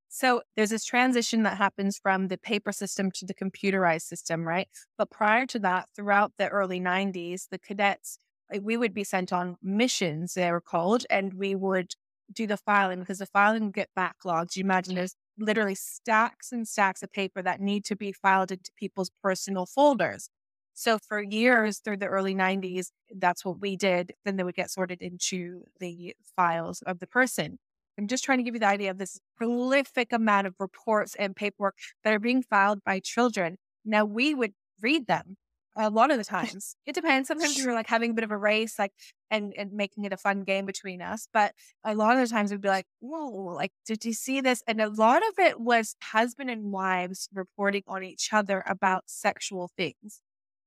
[0.09, 4.67] So there's this transition that happens from the paper system to the computerized system, right?
[4.97, 8.19] But prior to that, throughout the early 90s, the cadets,
[8.53, 11.95] eh, we would be sent on missions, they were called, and we would
[12.31, 14.55] do the filing because the filing would get backlogged.
[14.55, 18.71] You imagine there's literally stacks and stacks of paper that need to be filed into
[18.77, 20.29] people's personal folders.
[20.73, 24.13] So for years through the early 90s, that's what we did.
[24.25, 27.57] Then they would get sorted into the files of the person.
[27.97, 31.35] I'm just trying to give you the idea of this prolific amount of reports and
[31.35, 33.57] paperwork that are being filed by children.
[33.83, 35.37] Now we would read them
[35.77, 36.75] a lot of the times.
[36.85, 37.27] It depends.
[37.27, 38.93] Sometimes we are like having a bit of a race, like
[39.31, 41.27] and and making it a fun game between us.
[41.33, 44.63] But a lot of the times we'd be like, "Whoa, like did you see this?"
[44.67, 49.69] And a lot of it was husband and wives reporting on each other about sexual
[49.77, 50.21] things,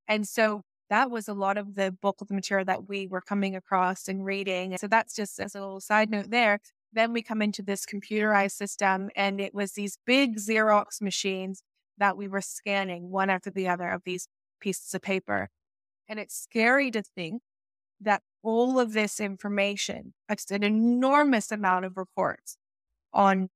[0.09, 3.21] and so that was a lot of the bulk of the material that we were
[3.21, 4.77] coming across and reading.
[4.79, 6.61] So that's just as a little side note there.
[6.93, 11.63] Then we come into this computerized system, and it was these big Xerox machines
[11.99, 14.27] that we were scanning one after the other of these
[14.61, 15.49] pieces of paper.
[16.09, 17.43] And it's scary to think
[18.01, 22.57] that all of this information, an enormous amount of reports
[23.13, 23.49] on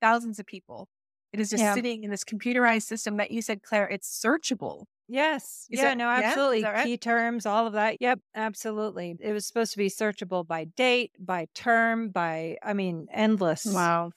[0.00, 0.88] thousands of people,
[1.32, 1.74] it is just yeah.
[1.74, 4.84] sitting in this computerized system that you said, Claire, it's searchable.
[5.08, 5.66] Yes.
[5.70, 6.60] Is yeah, that, no, absolutely.
[6.60, 6.70] Yeah?
[6.70, 6.84] Right?
[6.84, 7.96] Key terms, all of that.
[8.00, 9.16] Yep, absolutely.
[9.20, 13.64] It was supposed to be searchable by date, by term, by, I mean, endless.
[13.66, 14.12] Wow.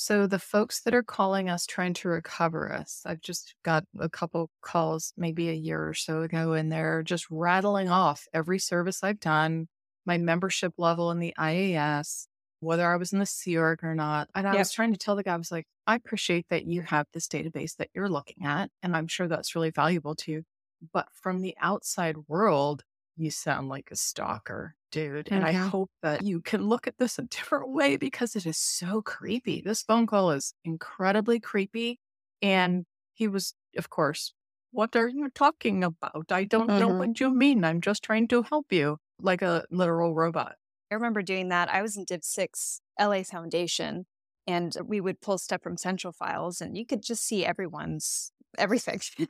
[0.00, 4.08] So the folks that are calling us trying to recover us, I've just got a
[4.08, 9.02] couple calls maybe a year or so ago, and they're just rattling off every service
[9.02, 9.66] I've done,
[10.06, 12.28] my membership level in the IAS,
[12.60, 14.30] whether I was in the Sea Org or not.
[14.36, 14.68] And I Yep.
[14.68, 17.26] was trying to tell the guy, I was like, I appreciate that you have this
[17.26, 20.44] database that you're looking at, and I'm sure that's really valuable to you.
[20.92, 22.84] But from the outside world,
[23.16, 25.28] you sound like a stalker, dude.
[25.30, 25.52] And I Mhm.
[25.52, 29.60] hope that you can look at this a different way because it is so creepy.
[29.60, 31.98] This phone call is incredibly creepy.
[32.42, 34.34] And he was, of course,
[34.70, 36.26] what are you talking about?
[36.30, 36.98] I don't know Mhm.
[36.98, 37.64] what you mean.
[37.64, 40.56] I'm just trying to help you, like a literal robot.
[40.90, 41.68] I remember doing that.
[41.68, 44.06] I was in Div 6 LA Foundation,
[44.46, 49.00] and we would pull stuff from central files, and you could just see everyone's everything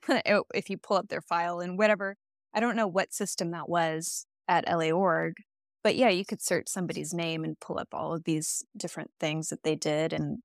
[0.54, 2.16] if you pull up their file and whatever.
[2.54, 5.34] I don't know what system that was at LA Org,
[5.84, 9.48] but yeah, you could search somebody's name and pull up all of these different things
[9.48, 10.38] that they did and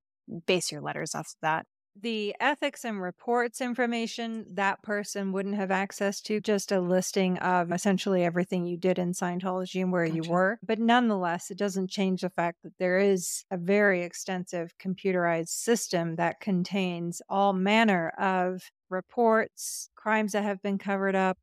[0.45, 1.65] base your letters off of that.
[1.95, 7.71] the ethics and reports information that person wouldn't have access to just a listing of
[7.71, 10.57] essentially everything you did in Scientology and where you were.
[10.63, 16.15] But nonetheless, it doesn't change the fact that there is a very extensive computerized system
[16.15, 21.37] that contains all manner of reports, crimes that have been covered up,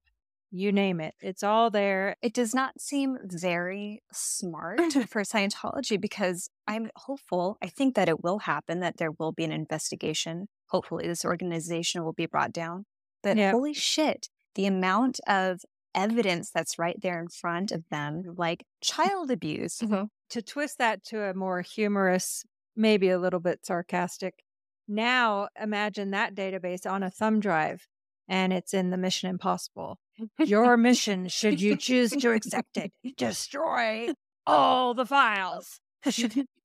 [0.50, 1.14] you name it.
[1.20, 2.16] It's all there.
[2.22, 5.02] It does not seem very smart mm-hmm.
[5.02, 7.56] for Scientology because I'm hopeful.
[7.62, 10.48] I think that it will happen, that there will be an investigation.
[10.68, 12.86] Hopefully, this organization will be brought down.
[13.22, 13.52] But Yep.
[13.52, 15.60] holy shit, the amount of
[15.94, 19.02] evidence that's right there in front of them, like mm-hmm.
[19.02, 19.78] child abuse.
[19.78, 20.04] Mm-hmm.
[20.30, 22.44] to twist that to a more humorous,
[22.76, 24.44] maybe a little bit sarcastic.
[24.86, 27.86] Now imagine that database on a thumb drive
[28.30, 29.98] and it's in the Mission Impossible.
[30.38, 34.08] Your mission, should you choose to accept it, destroy
[34.46, 35.80] all the files.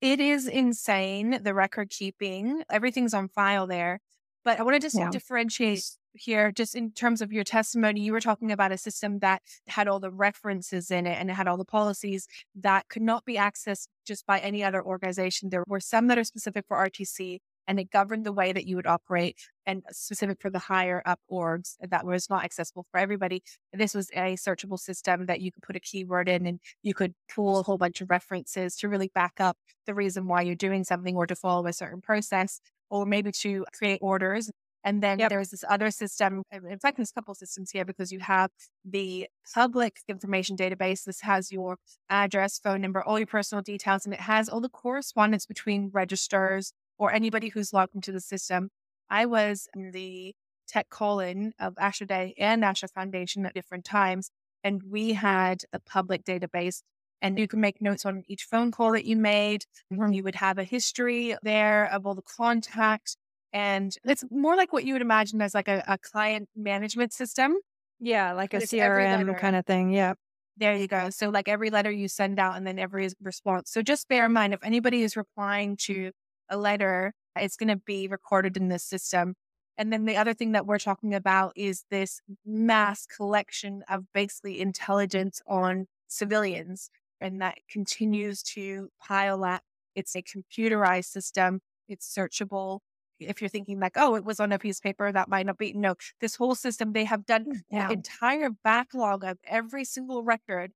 [0.01, 3.99] it is insane the record keeping everything's on file there
[4.45, 5.10] but i want to just Yeah.
[5.10, 9.41] differentiate here just in terms of your testimony you were talking about a system that
[9.67, 13.25] had all the references in it and it had all the policies that could not
[13.25, 17.39] be accessed just by any other organization there were some that are specific for rtc
[17.67, 21.19] and it governed the way that you would operate and specific for the higher up
[21.32, 23.41] orgs that was not accessible for everybody
[23.73, 27.13] this was a searchable system that you could put a keyword in and you could
[27.34, 30.84] pull a whole bunch of references to really back up the reason why you're doing
[30.84, 34.51] something or to follow a certain process or maybe to create orders.
[34.84, 35.30] And then Yep.
[35.32, 36.43] there's this other system.
[36.51, 38.51] In fact, there's a couple systems here because you have
[38.84, 41.04] the public information database.
[41.06, 41.78] This has your
[42.10, 46.71] address, phone number, all your personal details, and it has all the correspondence between registrars
[46.97, 48.69] or anybody who's logged into the system.
[49.10, 50.34] I was the
[50.67, 54.31] tech call-in of ASHO Day and ASHO Foundation at different times,
[54.63, 56.81] and we had a public database.
[57.21, 59.63] And you can make notes on each phone call that you made.
[59.91, 60.12] Mm-hmm.
[60.13, 63.15] You would have a history there of all the contact.
[63.53, 67.55] And it's more like what you would imagine as like a, a client management system.
[67.99, 69.91] Yeah, like a But it's every CRM kind of thing.
[69.91, 70.13] Yeah.
[70.58, 71.10] There you go.
[71.10, 73.71] So like every letter you send out and then every response.
[73.71, 75.93] So just bear in mind if anybody is replying mm-hmm.
[75.93, 76.12] to
[76.49, 79.36] a letter, it's going to be recorded in this system.
[79.77, 84.62] And then the other thing that we're talking about is this mass collection of basically
[84.62, 86.89] intelligence on civilians.
[87.19, 89.62] And that continues to pile up.
[89.95, 91.60] It's a computerized system.
[91.88, 92.79] It's searchable.
[93.19, 95.58] If you're thinking like, oh, it was on a piece of paper, that might not
[95.58, 95.73] be.
[95.73, 97.86] No, this whole system, they have done mm, Yeah.
[97.86, 100.71] an entire backlog of every single record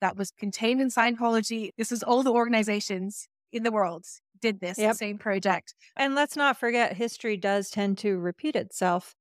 [0.00, 1.70] that was contained in Scientology.
[1.76, 4.06] This is all the organizations in the world
[4.42, 4.90] did this Yep.
[4.90, 5.74] same project.
[5.96, 9.14] And let's not forget, history does tend to repeat itself.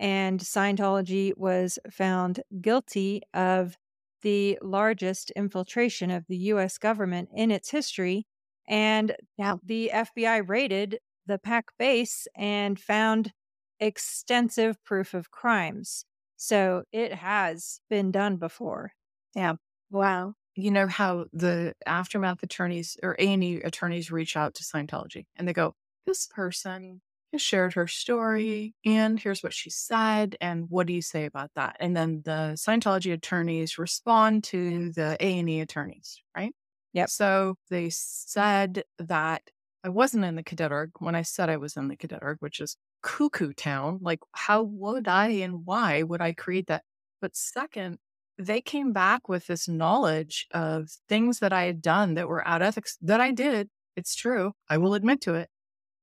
[0.00, 3.76] And Scientology was found guilty of
[4.22, 8.26] the largest infiltration of the US government in its history.
[8.68, 9.56] And Yeah.
[9.62, 13.32] the FBI raided the PAC base and found
[13.80, 16.04] extensive proof of crimes.
[16.36, 18.92] So it has been done before.
[19.34, 19.56] Yeah.
[19.90, 20.34] Wow.
[20.58, 25.52] You know how the aftermath attorneys or A&E attorneys reach out to Scientology and they
[25.52, 27.00] go, this person
[27.32, 30.34] has shared her story and here's what she said.
[30.40, 31.76] And what do you say about that?
[31.78, 36.52] And then the Scientology attorneys respond to the A&E attorneys, right?
[36.92, 37.08] Yep.
[37.08, 39.42] So they said that
[39.84, 42.38] I wasn't in the cadet org when I said I was in the cadet org,
[42.40, 44.00] which is cuckoo town.
[44.02, 46.82] Like, how would I and why would I create that?
[47.20, 47.98] But second,
[48.38, 52.62] they came back with this knowledge of things that I had done that were out
[52.62, 53.68] ethics that I did.
[53.96, 54.52] It's true.
[54.68, 55.48] I will admit to it.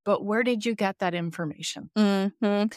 [0.03, 1.89] But where did you get that information?
[1.97, 2.67] Mm-hmm.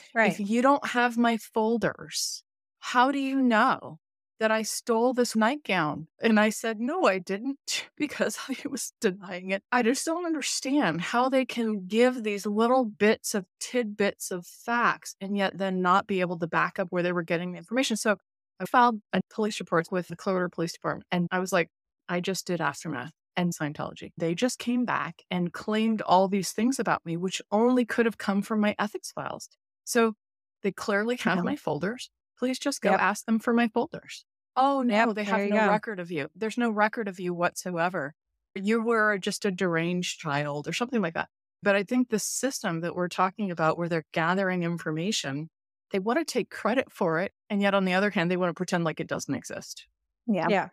[0.41, 2.43] If you don't have my folders,
[2.81, 3.99] how do you know
[4.41, 6.07] that I stole this nightgown?
[6.23, 9.63] And I said, no, I didn't because I was denying it.
[9.71, 15.17] I just don't understand how they can give these little bits of tidbits of facts
[15.21, 17.97] and yet then not be able to back up where they were getting the information.
[17.97, 18.17] So
[18.61, 21.69] I filed a police report with the Clearwater Police Department and I was like,
[22.09, 23.13] I just did aftermath.
[23.37, 24.11] and Scientology.
[24.17, 28.19] They just came back and claimed all these things about me, which only could have
[28.19, 29.49] come from my ethics files.
[29.85, 30.15] So
[30.63, 31.45] they clearly have uh-huh.
[31.45, 32.11] my folders.
[32.39, 33.01] Please just go Yep.
[33.01, 34.25] ask them for my folders.
[34.57, 35.69] Oh, no, Yep, they have no go.
[35.69, 36.29] record of you.
[36.35, 38.15] There's no record of you whatsoever.
[38.57, 41.29] You were just a deranged child or something like that.
[41.63, 45.49] But I think the system that we're talking about, where they're gathering information,
[45.91, 47.33] they want to take credit for it.
[47.51, 49.87] And yet, on the other hand, they want to pretend like it doesn't exist.
[50.27, 50.49] Yeah.
[50.49, 50.69] Yeah.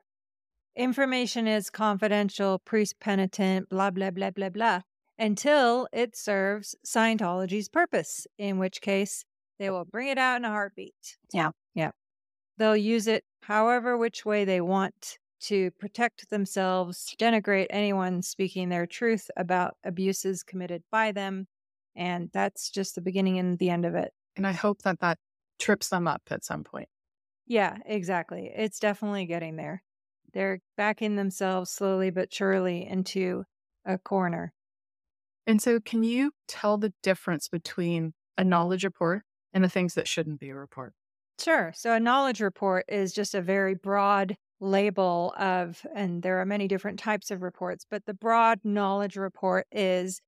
[0.75, 4.81] Information is confidential, priest penitent, blah, blah, blah, blah, blah,
[5.17, 9.23] until it serves Scientology's purpose, in which case
[9.57, 11.17] they will bring it out in a heartbeat.
[11.31, 11.51] Yeah.
[11.73, 11.91] Yeah.
[12.57, 18.85] They'll use it however which way they want to protect themselves, denigrate anyone speaking their
[18.85, 21.47] truth about abuses committed by them.
[21.95, 24.11] And that's just the beginning and the end of it.
[24.35, 25.19] And I hope that that
[25.59, 26.89] trips them up at some point.
[27.45, 28.47] Yeah, exactly.
[28.53, 29.83] It's definitely getting there.
[30.33, 33.45] They're backing themselves slowly but surely into
[33.85, 34.53] a corner.
[35.47, 39.23] And so, can you tell the difference between a knowledge report
[39.53, 40.93] and the things that shouldn't be a report?
[41.39, 41.73] Sure.
[41.75, 46.67] So a knowledge report is just a very broad label of, and there are many
[46.67, 50.21] different types of reports, but the broad knowledge report is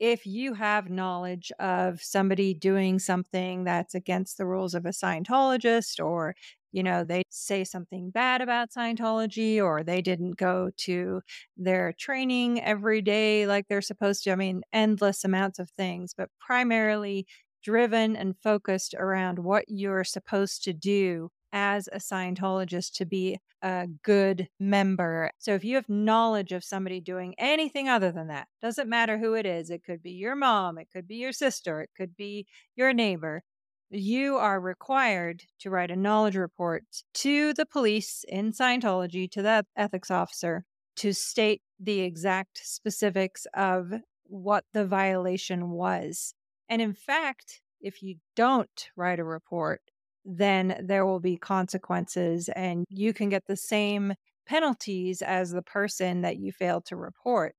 [0.00, 6.04] if you have knowledge of somebody doing something that's against the rules of a Scientologist,
[6.04, 6.34] or,
[6.72, 11.22] you know, they say something bad about Scientology, or they didn't go to
[11.56, 14.32] their training every day like they're supposed to.
[14.32, 17.26] I mean, endless amounts of things, but primarily
[17.62, 23.86] driven and focused around what you're supposed to do as a Scientologist to be a
[24.02, 25.30] good member.
[25.38, 29.34] So if you have knowledge of somebody doing anything other than that, doesn't matter who
[29.34, 32.46] it is, it could be your mom, it could be your sister, it could be
[32.76, 33.42] your neighbor.
[33.90, 36.82] You are required to write a knowledge report
[37.14, 40.64] to the police in Scientology, to the ethics officer,
[40.96, 43.92] to state the exact specifics of
[44.24, 46.34] what the violation was.
[46.68, 49.80] And in fact, if you don't write a report,
[50.24, 54.14] then there will be consequences and you can get the same
[54.46, 57.54] penalties as the person that you failed to report.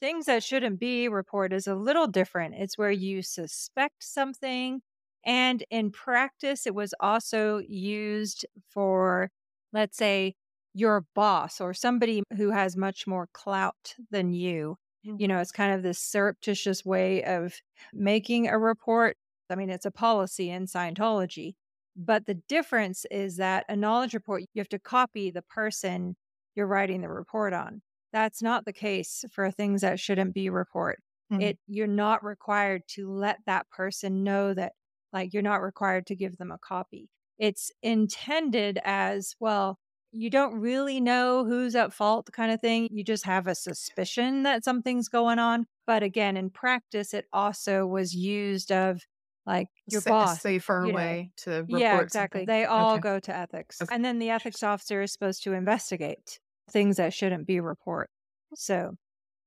[0.00, 2.54] Things that shouldn't be reported is a little different.
[2.56, 4.80] It's where you suspect something.
[5.24, 9.30] And in practice, it was also used for,
[9.72, 10.34] let's say,
[10.74, 14.76] your boss or somebody who has much more clout than you.
[15.06, 15.20] Mm.
[15.20, 17.54] You know, it's kind of this surreptitious way of
[17.92, 19.16] making a report.
[19.48, 21.54] I mean, it's a policy in Scientology.
[21.96, 26.16] But the difference is that a knowledge report, you have to copy the person
[26.56, 27.82] you're writing the report on.
[28.12, 31.00] That's not the case for things that shouldn't be report.
[31.30, 31.48] Mhm.
[31.48, 34.74] It you're not required to let that person know that
[35.12, 37.08] like you're not required to give them a copy.
[37.38, 39.78] It's intended as well,
[40.12, 42.88] you don't really know who's at fault kind of thing.
[42.92, 45.66] You just have a suspicion that something's going on.
[45.86, 49.02] But again, in practice, it also was used of
[49.46, 50.96] like your Sa- boss a safer you know.
[50.96, 51.80] way to report.
[51.80, 52.40] yeah, exactly.
[52.40, 52.46] something.
[52.46, 53.00] They all Okay.
[53.00, 53.80] go to ethics.
[53.82, 53.94] Okay.
[53.94, 56.40] And then the ethics officer is supposed to investigate
[56.70, 58.10] things that shouldn't be report.
[58.54, 58.96] So,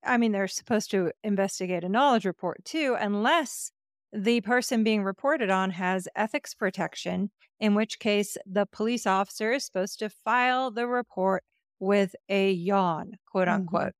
[0.03, 3.71] I mean, they're supposed to investigate a knowledge report too, unless
[4.13, 9.65] the person being reported on has ethics protection, in which case the police officer is
[9.65, 11.43] supposed to file the report
[11.79, 13.49] with a yawn, quote Mhm.
[13.49, 13.93] unquote.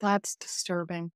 [0.00, 1.12] That's disturbing.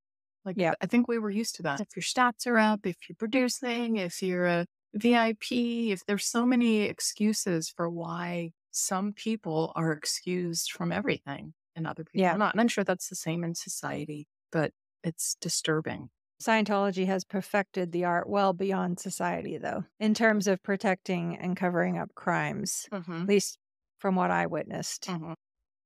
[0.49, 0.73] Like, Yeah.
[0.81, 1.81] I think we were used to that.
[1.81, 5.53] If your stats are up, if you're producing, if you're a VIP,
[5.93, 12.03] if there's so many excuses for why some people are excused from everything and other
[12.05, 12.35] people Yeah.
[12.35, 12.55] are not.
[12.55, 14.73] And I'm sure that's the same in society, but
[15.05, 16.09] it's disturbing.
[16.43, 21.99] Scientology has perfected the art well beyond society, though, in terms of protecting and covering
[21.99, 23.23] up crimes, Mm-hmm.
[23.23, 23.59] at least
[23.99, 25.09] from what I witnessed.
[25.09, 25.33] Mm-hmm.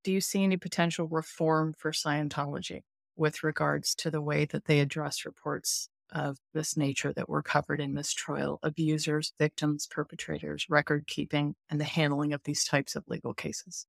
[0.04, 2.82] Do you see any potential reform for Scientology
[3.22, 7.80] with regards to the way that they address reports of this nature that were covered
[7.80, 8.58] in this trial?
[8.64, 13.86] Abusers, victims, perpetrators, record keeping, and the handling of these types of legal cases.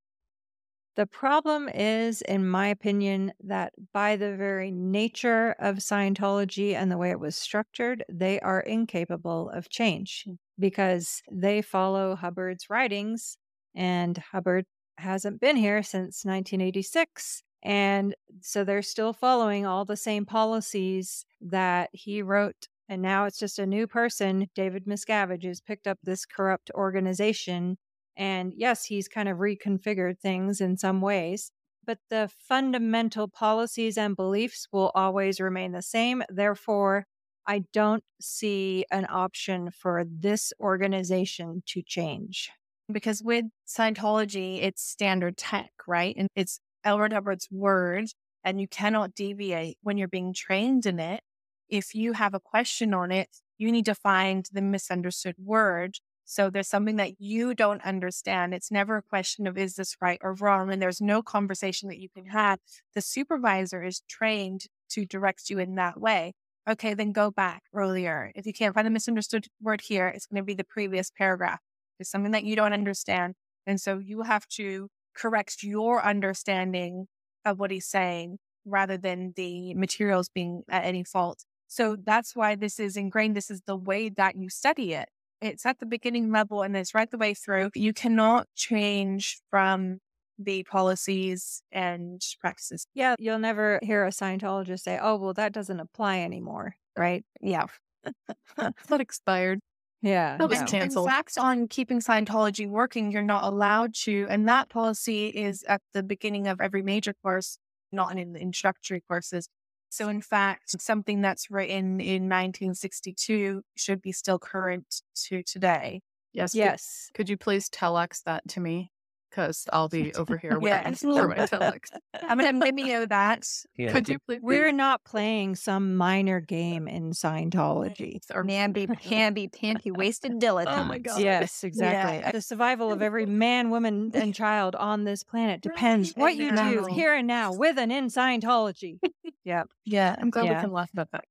[0.95, 6.99] The problem is, in my opinion, that by the very nature of Scientology and the
[6.99, 10.33] way it was structured, they are incapable of change hmm.
[10.59, 13.39] because they follow Hubbard's writings,
[13.73, 14.65] and Hubbard
[14.99, 17.41] hasn't been here since 1986.
[17.63, 22.67] And so they're still following all the same policies that he wrote.
[22.89, 27.77] And now it's just a new person, David Miscavige, who's picked up this corrupt organization
[28.15, 31.51] and yes, he's kind of reconfigured things in some ways,
[31.85, 36.23] but the fundamental policies and beliefs will always remain the same.
[36.29, 37.05] Therefore,
[37.47, 42.51] I don't see an option for this organization to change.
[42.91, 46.15] because with Scientology, it's standard tech, right?
[46.17, 46.99] And it's L.
[46.99, 48.07] Ron Hubbard's word
[48.43, 51.21] and you cannot deviate when you're being trained in it.
[51.69, 55.97] If you have a question on it, you need to find the misunderstood word.
[56.25, 58.53] So there's something that you don't understand.
[58.53, 60.71] It's never a question of is this right or wrong?
[60.71, 62.59] And there's no conversation that you can have.
[62.95, 66.33] The supervisor is trained to direct you in that way.
[66.69, 68.31] Okay, then go back earlier.
[68.35, 71.59] If you can't find the misunderstood word here, it's going to be the previous paragraph.
[71.99, 73.35] It's something that you don't understand.
[73.67, 77.07] And so you have to correct your understanding
[77.45, 81.43] of what he's saying rather than the materials being at any fault.
[81.67, 83.35] So that's why this is ingrained.
[83.35, 85.09] This is the way that you study it.
[85.41, 87.71] It's at the beginning level and it's right the way through.
[87.75, 89.99] You cannot change from
[90.39, 92.85] the policies and practices.
[92.93, 96.75] Yeah, you'll never hear a Scientologist say, oh, well, that doesn't apply anymore.
[96.97, 97.25] Right.
[97.41, 97.65] Yeah.
[98.57, 99.59] that expired.
[100.03, 100.37] Yeah.
[100.37, 101.07] That was canceled.
[101.07, 104.27] In fact, on keeping Scientology working, you're not allowed to.
[104.29, 107.57] And that policy is at the beginning of every major course,
[107.91, 109.47] not in the introductory courses.
[109.89, 116.01] So, in fact, something that's written in 1962 should be still current to today.
[116.33, 116.51] Yes.
[116.51, 117.09] could- Yes.
[117.13, 118.91] Could, you please telex that to me?
[119.33, 120.83] Because I'll be over here Yeah.
[120.87, 121.85] waiting for my telex.
[122.21, 123.47] I'm going to video that.
[123.75, 123.91] Yeah.
[123.91, 124.39] Could you please?
[124.43, 128.19] We're not playing some minor game in Scientology.
[128.33, 130.77] Or- Namby, pamby, panty, wasted dilettante.
[130.77, 131.19] Oh my God.
[131.19, 132.31] Yes, exactly.
[132.31, 136.55] The survival of every man, woman, and child on this planet depends Right, what you
[136.55, 138.99] do here and now with and in Scientology.
[139.43, 139.67] yep.
[139.85, 140.15] Yeah.
[140.19, 140.57] I'm glad Yeah.
[140.57, 141.23] we can laugh about that.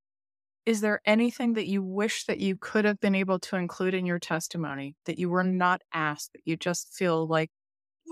[0.65, 4.05] Is there anything that you wish that you could have been able to include in
[4.05, 7.49] your testimony that you were not asked, that you just feel like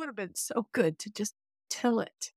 [0.02, 1.36] would have been so good to just
[1.70, 2.32] tell it?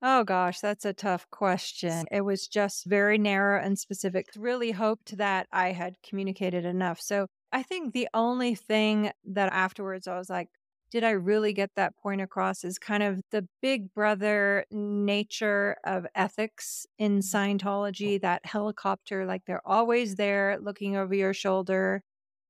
[0.00, 2.06] Oh gosh, that's a tough question.
[2.12, 4.26] It was just very narrow and specific.
[4.36, 7.00] Really hoped that I had communicated enough.
[7.00, 10.48] So I think the only thing that afterwards I was like,
[10.92, 16.06] did I really get that point across is kind of the big brother nature of
[16.14, 17.36] ethics in mm-hmm.
[17.36, 18.18] Scientology, oh.
[18.22, 22.04] that helicopter, like they're always there looking over your shoulder.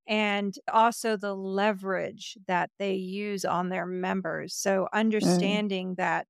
[0.08, 4.54] And also the leverage that they use on their members.
[4.54, 4.88] So mm.
[4.98, 6.26] understanding that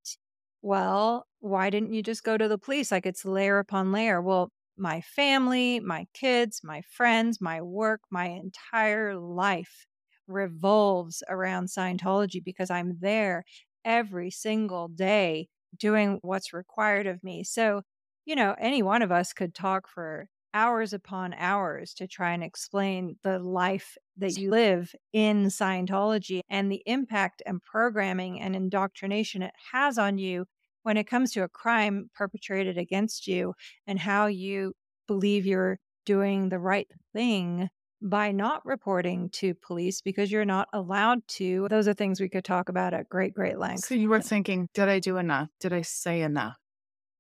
[0.63, 2.91] well, why didn't you just go to the police?
[2.91, 4.21] Like it's layer upon layer.
[4.21, 9.87] Well, my family, my kids, my friends, my work, my entire life
[10.27, 13.45] revolves around Scientology because I'm there
[13.85, 17.45] every single day doing what's required of me.
[17.45, 17.83] So,
[18.27, 22.43] you know, any one of us could talk for hours upon hours to try and
[22.43, 29.43] explain the life that you live in Scientology and the impact and programming and indoctrination
[29.43, 30.47] it has on you
[30.83, 33.55] when it comes to a crime perpetrated against you
[33.87, 34.75] and how you
[35.07, 37.69] believe you're doing the right thing
[38.01, 41.67] by not reporting to police because you're not allowed to.
[41.69, 43.87] Those are things we could talk about at great, great length.
[43.87, 45.49] So you were thinking, did I do enough?
[45.61, 46.57] Did I say enough?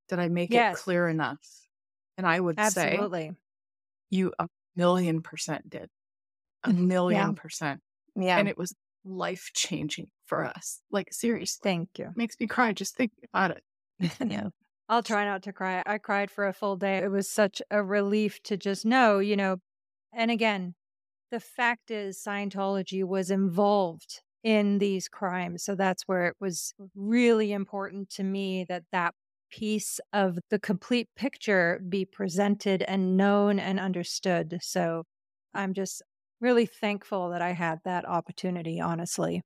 [0.08, 0.74] Did I make Yes.
[0.74, 1.67] it clear enough?
[2.18, 3.32] And I would say Absolutely.
[4.10, 5.88] you a million percent did.
[6.64, 7.80] A million percent.
[8.14, 8.36] Yeah.
[8.36, 10.80] And it was life changing for us.
[10.90, 11.60] Like seriously.
[11.62, 12.10] Thank you.
[12.16, 13.62] Makes me cry just thinking about it.
[14.24, 14.48] Yeah.
[14.90, 15.82] I'll try not to cry.
[15.84, 16.98] I cried for a full day.
[16.98, 19.58] It was such a relief to just know, you know.
[20.14, 20.74] And again,
[21.30, 25.62] the fact is, Scientology was involved in these crimes.
[25.62, 26.86] So that's where it was mm-hmm.
[26.94, 29.14] really important to me that that
[29.50, 34.58] piece of the complete picture be presented and known and understood.
[34.62, 35.04] So
[35.54, 36.02] I'm just
[36.40, 39.42] really thankful that I had that opportunity, honestly.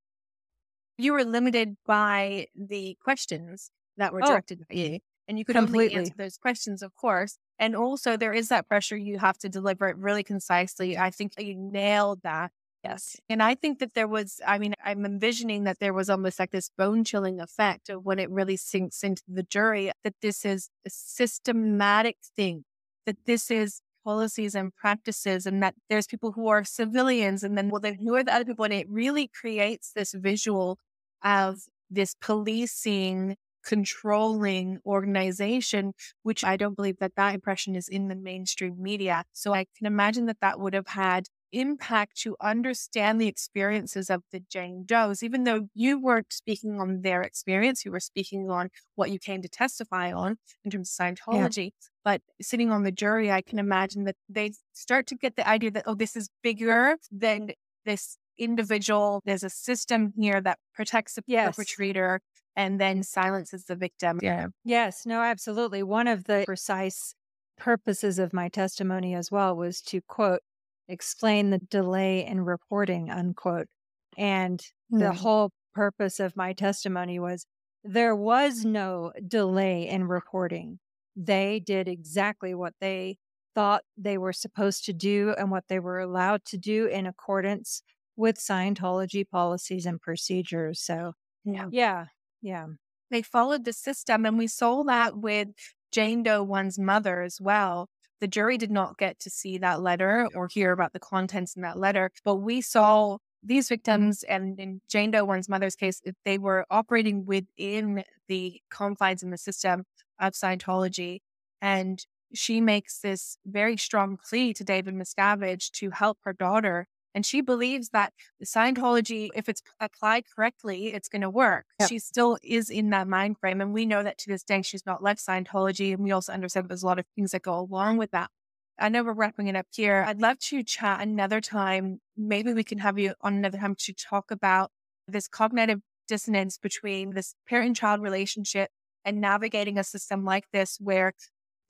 [0.99, 4.43] You were limited by the questions that were Oh.
[4.43, 5.01] directed at you.
[5.29, 5.93] And you could only Completely.
[5.93, 7.39] answer those questions, of course.
[7.59, 10.99] And also, there is that pressure you have to deliver it really concisely.
[10.99, 12.53] I think you nailed that.
[12.85, 13.17] Yes.
[13.29, 16.51] And I think that there was, I mean, I'm envisioning that there was almost like
[16.51, 20.69] this bone chilling effect of when it really sinks into the jury that this is
[20.87, 22.65] a systematic thing,
[23.07, 27.69] that this is policies and practices, and that there's people who are civilians, and then,
[27.69, 28.65] well, then who are the other people?
[28.65, 30.79] And it really creates this visual
[31.23, 35.93] of this policing, controlling organization,
[36.25, 39.25] which I don't believe that that impression is in the mainstream media.
[39.33, 44.23] So I can imagine that that would have had impact to understand the experiences of
[44.33, 48.71] the Jane Does, even though you weren't speaking on their experience, you were speaking on
[48.95, 51.71] what you came to testify on in terms of Scientology.
[52.05, 55.71] But sitting on the jury, I can imagine that they start to get the idea
[55.73, 57.51] that, oh, this is bigger than
[57.85, 59.21] this individual.
[59.25, 61.55] There's a system here that protects the Yes.
[61.55, 62.21] perpetrator
[62.57, 64.19] and then silences the victim.
[64.23, 64.49] Yeah.
[64.65, 65.83] Yes, no, absolutely.
[65.83, 67.15] One of the precise
[67.57, 70.41] purposes of my testimony as well was to quote,
[70.89, 73.69] explain the delay in reporting, unquote.
[74.17, 74.61] And
[74.99, 75.15] the Hmm.
[75.15, 77.47] whole purpose of my testimony was
[77.85, 80.79] there was no delay in reporting.
[81.17, 83.19] They did exactly what they
[83.55, 87.83] thought they were supposed to do and what they were allowed to do in accordance
[88.17, 90.81] with Scientology policies and procedures.
[90.83, 91.15] So,
[91.45, 91.71] Yeah.
[91.71, 92.07] yeah,
[92.41, 92.67] yeah.
[93.11, 94.25] They followed the system.
[94.27, 95.49] And we saw that with
[95.91, 97.89] Jane Doe one's mother as well.
[98.23, 101.63] The jury did not get to see that letter or hear about the contents in
[101.63, 106.39] that letter, but we saw these victims and in Jane Doe one's mother's case, they
[106.39, 109.83] were operating within the confines in the system
[110.21, 111.19] of Scientology.
[111.61, 111.99] And
[112.33, 116.87] she makes this very strong plea to David Miscavige to help her daughter.
[117.15, 121.67] And she believes that the Scientology, if it's applied correctly, it's going to work.
[121.81, 121.89] Yep.
[121.89, 123.61] She still is in that mind frame.
[123.61, 125.93] And we know that to this day, she's not left Scientology.
[125.93, 128.31] And we also understand there's a lot of things that go along with that.
[128.79, 130.05] I know we're wrapping it up here.
[130.07, 132.01] I'd love to chat another time.
[132.17, 134.71] Maybe we can have you on another time to talk about
[135.07, 138.71] this cognitive dissonance between this parent child relationship
[139.05, 141.13] and navigating a system like this where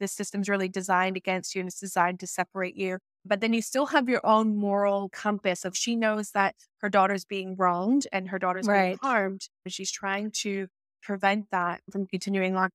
[0.01, 2.99] the system's really designed against you and it's designed to separate you.
[3.25, 7.25] But then you still have your own moral compass of she knows that her daughter's
[7.25, 9.49] being wronged and her daughter's being harmed.
[9.65, 10.67] And she's trying to
[11.03, 12.71] prevent that from continuing on.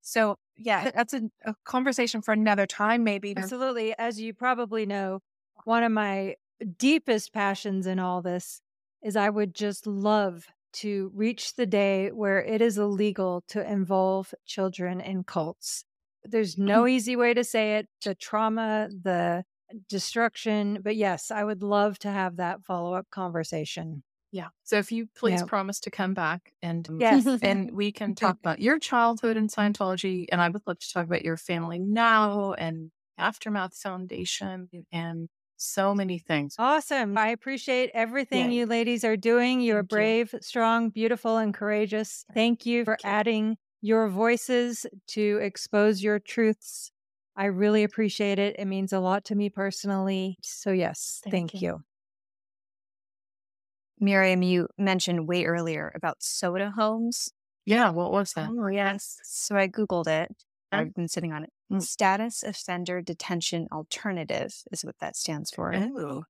[0.00, 3.34] So yeah, that's a, a conversation for another time, maybe.
[3.36, 3.94] Absolutely.
[3.98, 5.20] As you probably know,
[5.64, 6.36] one of my
[6.78, 8.60] deepest passions in all this
[9.02, 14.32] is I would just love to reach the day where it is illegal to involve
[14.46, 15.84] children in cults.
[16.24, 16.64] There's mm.
[16.64, 17.88] no easy way to say it.
[18.04, 19.44] The trauma, the
[19.88, 20.80] destruction.
[20.82, 24.02] But yes, I would love to have that follow up conversation.
[24.32, 24.48] Yeah.
[24.62, 25.46] So if you please Yeah.
[25.48, 27.24] promise to come back and um, Yes.
[27.42, 31.04] and we can talk about your childhood in Scientology, and I would love to talk
[31.06, 36.58] about your family now and Aftermath Foundation and so many things.
[36.58, 37.16] Awesome.
[37.16, 38.52] I appreciate everything Yeah.
[38.52, 39.60] you ladies are doing.
[39.62, 40.12] You're Thank you.
[40.12, 42.24] brave, strong, beautiful, and courageous.
[42.34, 43.12] Thank you for Thank you.
[43.12, 46.92] adding your voices to expose your truths.
[47.40, 48.56] I really appreciate it.
[48.58, 50.36] It means a lot to me personally.
[50.42, 51.60] So, yes, Thank thank, you.
[51.60, 51.80] you.
[53.98, 57.30] Miriam, you mentioned way earlier about soda homes.
[57.64, 57.92] Yeah.
[57.92, 58.50] What was that?
[58.52, 59.16] Oh, yes.
[59.22, 60.30] So I Googled it.
[60.70, 61.50] I've been sitting on it.
[61.72, 61.80] Mm.
[61.80, 65.74] Status Offender Detention Alternative is what that stands for.
[65.74, 66.24] Oh.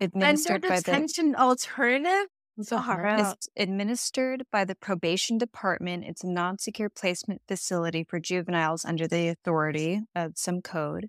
[0.00, 2.26] Administered Vendor by the detention alternative?
[2.62, 3.20] Zahara.
[3.20, 3.34] Uh-huh.
[3.36, 6.04] It's administered by the probation department.
[6.04, 11.08] It's a non secure placement facility for juveniles under the authority of some code.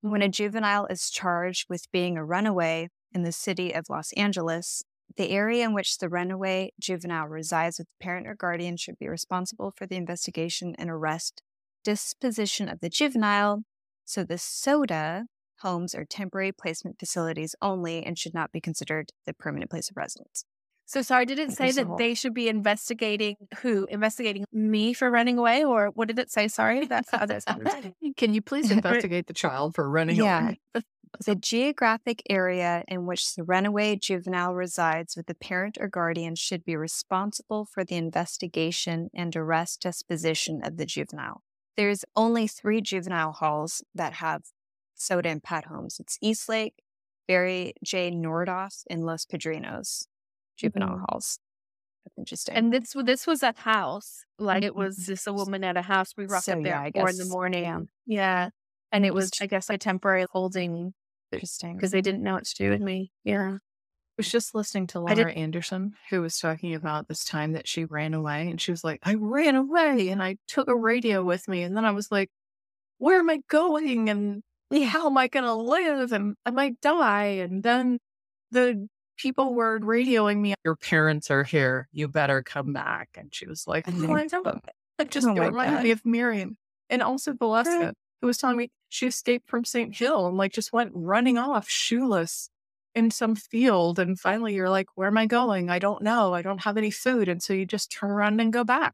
[0.00, 4.82] When a juvenile is charged with being a runaway in the city of Los Angeles,
[5.16, 9.08] the area in which the runaway juvenile resides with the parent or guardian should be
[9.08, 11.42] responsible for the investigation and arrest,
[11.84, 13.62] disposition of the juvenile.
[14.04, 15.26] So the SODA
[15.60, 19.96] homes are temporary placement facilities only and should not be considered the permanent place of
[19.96, 20.44] residence.
[20.92, 23.86] So sorry, did it Think say that whole- they should be investigating who?
[23.86, 25.64] Investigating me for running away?
[25.64, 26.48] Or what did it say?
[26.48, 27.44] Sorry, that's how this
[28.18, 30.48] Can you please investigate the child for running Yeah.
[30.48, 30.60] away?
[31.24, 36.62] The geographic area in which the runaway juvenile resides with the parent or guardian should
[36.62, 41.40] be responsible for the investigation and arrest disposition of the juvenile.
[41.78, 44.42] There's only three juvenile halls that have
[44.94, 45.96] soda and pat homes.
[46.00, 46.82] It's Eastlake,
[47.26, 48.10] Barry J.
[48.10, 50.04] Nidorf, and Los Padrinos
[50.62, 51.04] juvenile Mhm.
[51.08, 51.38] halls.
[52.04, 52.54] That's interesting.
[52.56, 54.24] And this this was a house.
[54.38, 56.14] Like it was just a woman at a house.
[56.16, 57.64] We rocked So, up there yeah, at four in the morning.
[57.64, 57.80] yeah.
[58.06, 58.48] Yeah.
[58.90, 60.94] And it was, I guess, a temporary holding
[61.30, 61.76] interesting.
[61.76, 63.12] because they didn't know what to do with me.
[63.24, 63.54] Yeah.
[63.54, 67.84] I was just listening to Laura Anderson, who was talking about this time that she
[67.86, 68.50] ran away.
[68.50, 71.62] And she was like, I ran away and I took a radio with me.
[71.62, 72.28] And then I was like,
[72.98, 74.10] where am I going?
[74.10, 74.42] And
[74.84, 76.12] how am I going to live?
[76.12, 77.38] And I might die.
[77.44, 77.98] And then
[78.50, 78.86] the
[79.22, 81.88] people were radioing me, Your parents are here.
[81.92, 83.10] You better come back.
[83.16, 84.60] And she was like, oh, I don't.
[84.98, 86.56] I just Oh reminded me of Miriam.
[86.90, 89.94] And also Valeska, who was telling me she escaped from St.
[89.96, 92.50] Hill and like just went running off shoeless
[92.94, 93.98] in some field.
[93.98, 95.70] And finally you're like, where am I going?
[95.70, 96.34] I don't know.
[96.34, 97.28] I don't have any food.
[97.28, 98.92] And so you just turn around and go back.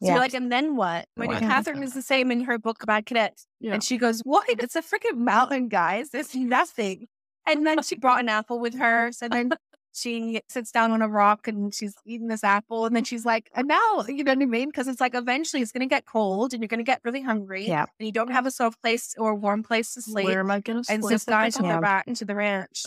[0.00, 0.12] So Yeah.
[0.14, 1.06] you're like, and then what?
[1.16, 1.38] Oh when What?
[1.38, 3.46] Catherine is the same in her book about cadets.
[3.60, 3.74] Yeah.
[3.74, 4.48] And she goes, What?
[4.48, 6.10] It's a freaking mountain, guys.
[6.10, 7.06] There's nothing.
[7.48, 9.10] And then she brought an apple with her.
[9.12, 9.52] So then
[9.92, 12.86] she sits down on a rock and she's eating this apple.
[12.86, 14.68] And then she's like, and now, you know what I mean?
[14.68, 17.22] Because it's like eventually it's going to get cold and you're going to get really
[17.22, 17.66] hungry.
[17.66, 17.86] Yeah.
[17.98, 20.26] And you don't have a soft place or a warm place to sleep.
[20.26, 20.94] Where am I going to sleep?
[20.94, 21.20] and sleep?
[21.20, 21.80] so guys at the on their Yeah.
[21.80, 22.84] back into the ranch.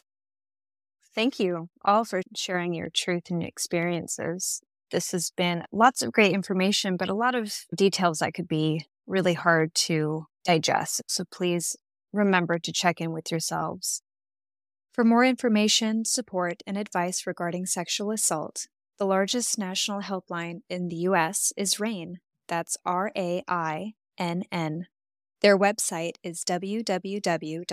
[1.14, 4.62] Thank you all for sharing your truth and experiences.
[4.92, 8.86] This has been lots of great information, but a lot of details that could be
[9.08, 11.02] really hard to digest.
[11.08, 11.76] So please
[12.14, 14.02] remember to check in with yourselves.
[14.94, 18.68] For more information, support, and advice regarding sexual assault,
[18.98, 22.20] The largest national helpline in the US is RAINN.
[22.48, 24.86] That's R A I N N.
[25.42, 27.66] Their website is www.rainn.org.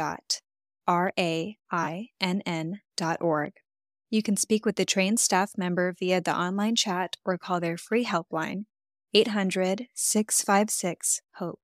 [4.11, 7.77] You can speak with the trained staff member via the online chat or call their
[7.77, 8.64] free helpline,
[9.12, 11.61] 800 656 HOPE.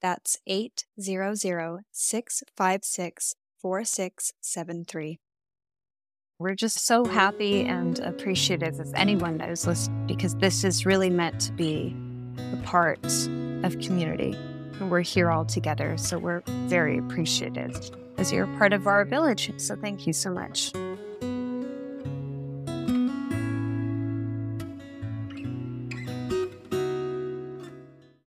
[0.00, 5.18] That's 800 656 4673.
[6.38, 11.08] We're just so happy and appreciative of anyone that is listening because this is really
[11.08, 11.96] meant to be
[12.52, 13.04] a part
[13.62, 14.34] of community.
[14.80, 15.96] And we're here all together.
[15.96, 19.52] So we're very appreciative as you're part of our village.
[19.58, 20.72] So thank you so much.